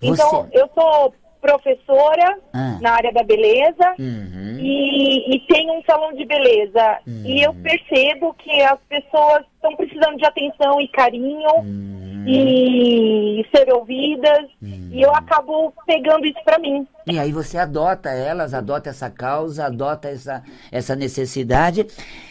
Você- 0.00 0.12
Então, 0.22 0.48
eu 0.52 0.68
sou 0.74 1.12
professora 1.44 2.38
Ah. 2.54 2.78
na 2.80 2.92
área 2.92 3.12
da 3.12 3.22
beleza 3.22 3.94
Uhum. 3.98 4.58
e, 4.58 5.36
e 5.36 5.40
tenho 5.46 5.74
um 5.78 5.82
salão 5.84 6.14
de 6.14 6.24
beleza. 6.24 6.98
E 7.06 7.42
eu 7.46 7.52
percebo 7.54 8.32
que 8.34 8.62
as 8.62 8.78
pessoas 8.88 9.44
estão 9.54 9.76
precisando 9.76 10.16
de 10.16 10.24
atenção 10.24 10.80
e 10.80 10.88
carinho 10.88 11.50
Uhum. 11.58 12.24
e 12.26 13.46
ser 13.54 13.70
ouvidas. 13.72 14.46
E 14.62 15.02
eu 15.02 15.14
acabo 15.14 15.72
pegando 15.86 16.24
isso 16.24 16.42
pra 16.44 16.58
mim. 16.58 16.86
E 17.06 17.18
aí 17.18 17.30
você 17.32 17.58
adota 17.58 18.08
elas, 18.10 18.54
adota 18.54 18.88
essa 18.88 19.10
causa, 19.10 19.66
adota 19.66 20.08
essa, 20.08 20.42
essa 20.72 20.96
necessidade. 20.96 21.86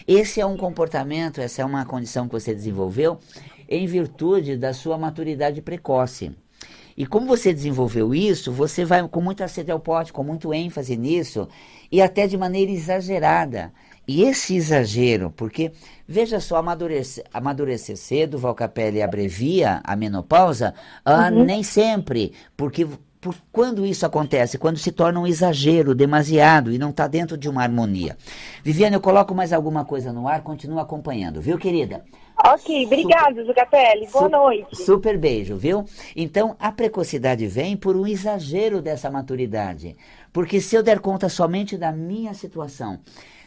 Esse 0.07 0.41
é 0.41 0.45
um 0.45 0.57
comportamento, 0.57 1.39
essa 1.39 1.61
é 1.61 1.65
uma 1.65 1.85
condição 1.85 2.25
que 2.27 2.31
você 2.33 2.53
desenvolveu 2.53 3.19
em 3.69 3.85
virtude 3.85 4.57
da 4.57 4.73
sua 4.73 4.97
maturidade 4.97 5.61
precoce. 5.61 6.31
E 6.95 7.05
como 7.05 7.25
você 7.25 7.53
desenvolveu 7.53 8.13
isso, 8.13 8.51
você 8.51 8.85
vai 8.85 9.07
com 9.07 9.21
muita 9.21 9.47
sede 9.47 9.71
ao 9.71 9.79
pote, 9.79 10.13
com 10.13 10.23
muito 10.23 10.53
ênfase 10.53 10.95
nisso, 10.95 11.47
e 11.91 12.01
até 12.01 12.27
de 12.27 12.37
maneira 12.37 12.71
exagerada. 12.71 13.73
E 14.07 14.23
esse 14.23 14.55
exagero, 14.55 15.31
porque, 15.31 15.71
veja 16.07 16.39
só, 16.39 16.57
amadurecer, 16.57 17.23
amadurecer 17.33 17.95
cedo, 17.95 18.37
Valcapelli 18.37 19.01
abrevia 19.01 19.81
a 19.83 19.95
menopausa, 19.95 20.73
ah, 21.05 21.31
nem 21.31 21.63
sempre, 21.63 22.33
porque 22.57 22.85
por 23.23 23.33
quando 23.53 23.85
isso 23.85 24.05
acontece? 24.05 24.57
Quando 24.57 24.77
se 24.77 24.91
torna 24.91 25.17
um 25.17 25.25
exagero, 25.25 25.95
demasiado 25.95 26.73
e 26.73 26.77
não 26.77 26.89
está 26.89 27.07
dentro 27.07 27.37
de 27.37 27.47
uma 27.47 27.63
harmonia. 27.63 28.17
Viviane, 28.61 28.95
eu 28.95 29.01
coloco 29.01 29.33
mais 29.33 29.53
alguma 29.53 29.85
coisa 29.85 30.11
no 30.11 30.27
ar, 30.27 30.43
continua 30.43 30.81
acompanhando, 30.81 31.41
viu, 31.41 31.57
querida? 31.57 32.03
Ok, 32.45 32.85
obrigado, 32.85 33.45
Zucatelli. 33.45 34.07
Boa 34.11 34.27
noite. 34.27 34.75
Super 34.75 35.17
beijo, 35.17 35.55
viu? 35.55 35.85
Então, 36.13 36.57
a 36.59 36.69
precocidade 36.69 37.47
vem 37.47 37.77
por 37.77 37.95
um 37.95 38.05
exagero 38.05 38.81
dessa 38.81 39.09
maturidade. 39.09 39.95
Porque 40.33 40.59
se 40.59 40.75
eu 40.75 40.83
der 40.83 40.99
conta 40.99 41.29
somente 41.29 41.77
da 41.77 41.93
minha 41.93 42.33
situação, 42.33 42.99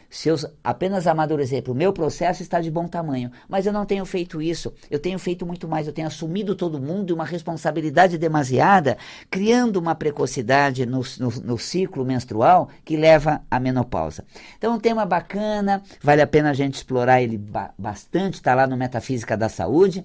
se 0.09 0.29
eu 0.29 0.35
apenas 0.63 1.05
amadurecer 1.05 1.61
para 1.61 1.71
o 1.71 1.75
meu 1.75 1.91
processo, 1.91 2.41
está 2.41 2.61
de 2.61 2.71
bom 2.71 2.87
tamanho. 2.87 3.31
Mas 3.47 3.65
eu 3.65 3.73
não 3.73 3.85
tenho 3.85 4.05
feito 4.05 4.41
isso. 4.41 4.73
Eu 4.89 4.99
tenho 4.99 5.19
feito 5.19 5.45
muito 5.45 5.67
mais. 5.67 5.87
Eu 5.87 5.93
tenho 5.93 6.07
assumido 6.07 6.55
todo 6.55 6.79
mundo 6.79 7.09
e 7.09 7.13
uma 7.13 7.25
responsabilidade 7.25 8.17
demasiada, 8.17 8.97
criando 9.29 9.77
uma 9.77 9.95
precocidade 9.95 10.85
no, 10.85 11.01
no, 11.19 11.29
no 11.43 11.57
ciclo 11.57 12.05
menstrual 12.05 12.69
que 12.85 12.95
leva 12.95 13.41
à 13.51 13.59
menopausa. 13.59 14.23
Então, 14.57 14.75
um 14.75 14.79
tema 14.79 15.05
bacana, 15.05 15.81
vale 16.01 16.21
a 16.21 16.27
pena 16.27 16.51
a 16.51 16.53
gente 16.53 16.75
explorar 16.75 17.21
ele 17.21 17.37
ba 17.37 17.73
bastante, 17.77 18.35
está 18.35 18.55
lá 18.55 18.65
no 18.65 18.77
Metafísica 18.77 19.35
da 19.35 19.49
Saúde. 19.49 20.03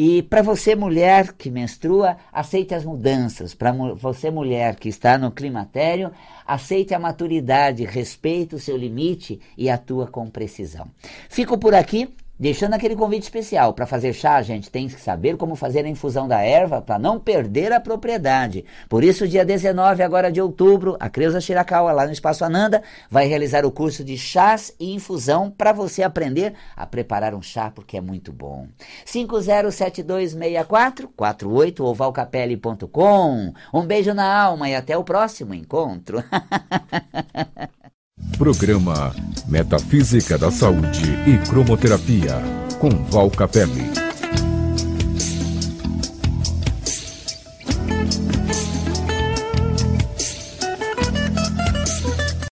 E 0.00 0.22
para 0.22 0.42
você, 0.42 0.76
mulher 0.76 1.32
que 1.32 1.50
menstrua, 1.50 2.18
aceite 2.32 2.72
as 2.72 2.84
mudanças. 2.84 3.52
Para 3.52 3.72
você, 3.72 4.30
mulher 4.30 4.76
que 4.76 4.88
está 4.88 5.18
no 5.18 5.32
climatério, 5.32 6.12
aceite 6.46 6.94
a 6.94 7.00
maturidade, 7.00 7.84
respeite 7.84 8.54
o 8.54 8.60
seu 8.60 8.76
limite 8.76 9.40
e 9.56 9.68
atua 9.68 10.06
com 10.06 10.30
precisão. 10.30 10.86
Fico 11.28 11.58
por 11.58 11.74
aqui. 11.74 12.08
Deixando 12.40 12.74
aquele 12.74 12.94
convite 12.94 13.24
especial 13.24 13.72
para 13.72 13.84
fazer 13.84 14.12
chá, 14.12 14.36
a 14.36 14.42
gente 14.42 14.70
tem 14.70 14.86
que 14.86 15.00
saber 15.00 15.36
como 15.36 15.56
fazer 15.56 15.84
a 15.84 15.88
infusão 15.88 16.28
da 16.28 16.40
erva 16.40 16.80
para 16.80 16.96
não 16.96 17.18
perder 17.18 17.72
a 17.72 17.80
propriedade. 17.80 18.64
Por 18.88 19.02
isso, 19.02 19.26
dia 19.26 19.44
19 19.44 20.04
agora 20.04 20.30
de 20.30 20.40
outubro, 20.40 20.96
a 21.00 21.10
Creuza 21.10 21.40
Shirakawa, 21.40 21.90
lá 21.90 22.06
no 22.06 22.12
Espaço 22.12 22.44
Ananda, 22.44 22.80
vai 23.10 23.26
realizar 23.26 23.66
o 23.66 23.72
curso 23.72 24.04
de 24.04 24.16
chás 24.16 24.72
e 24.78 24.94
infusão 24.94 25.50
para 25.50 25.72
você 25.72 26.04
aprender 26.04 26.54
a 26.76 26.86
preparar 26.86 27.34
um 27.34 27.42
chá, 27.42 27.72
porque 27.72 27.96
é 27.96 28.00
muito 28.00 28.32
bom. 28.32 28.68
507264 29.04 31.08
48 31.08 31.84
ou 31.84 31.92
valcapelli.com. 31.92 33.52
Um 33.74 33.82
beijo 33.82 34.14
na 34.14 34.42
alma 34.42 34.68
e 34.68 34.76
até 34.76 34.96
o 34.96 35.02
próximo 35.02 35.54
encontro. 35.54 36.22
Programa 38.36 39.14
Metafísica 39.46 40.38
da 40.38 40.50
Saúde 40.50 41.18
e 41.26 41.38
Cromoterapia, 41.48 42.42
com 42.78 42.90
Val 43.04 43.30
Capelli. 43.30 44.07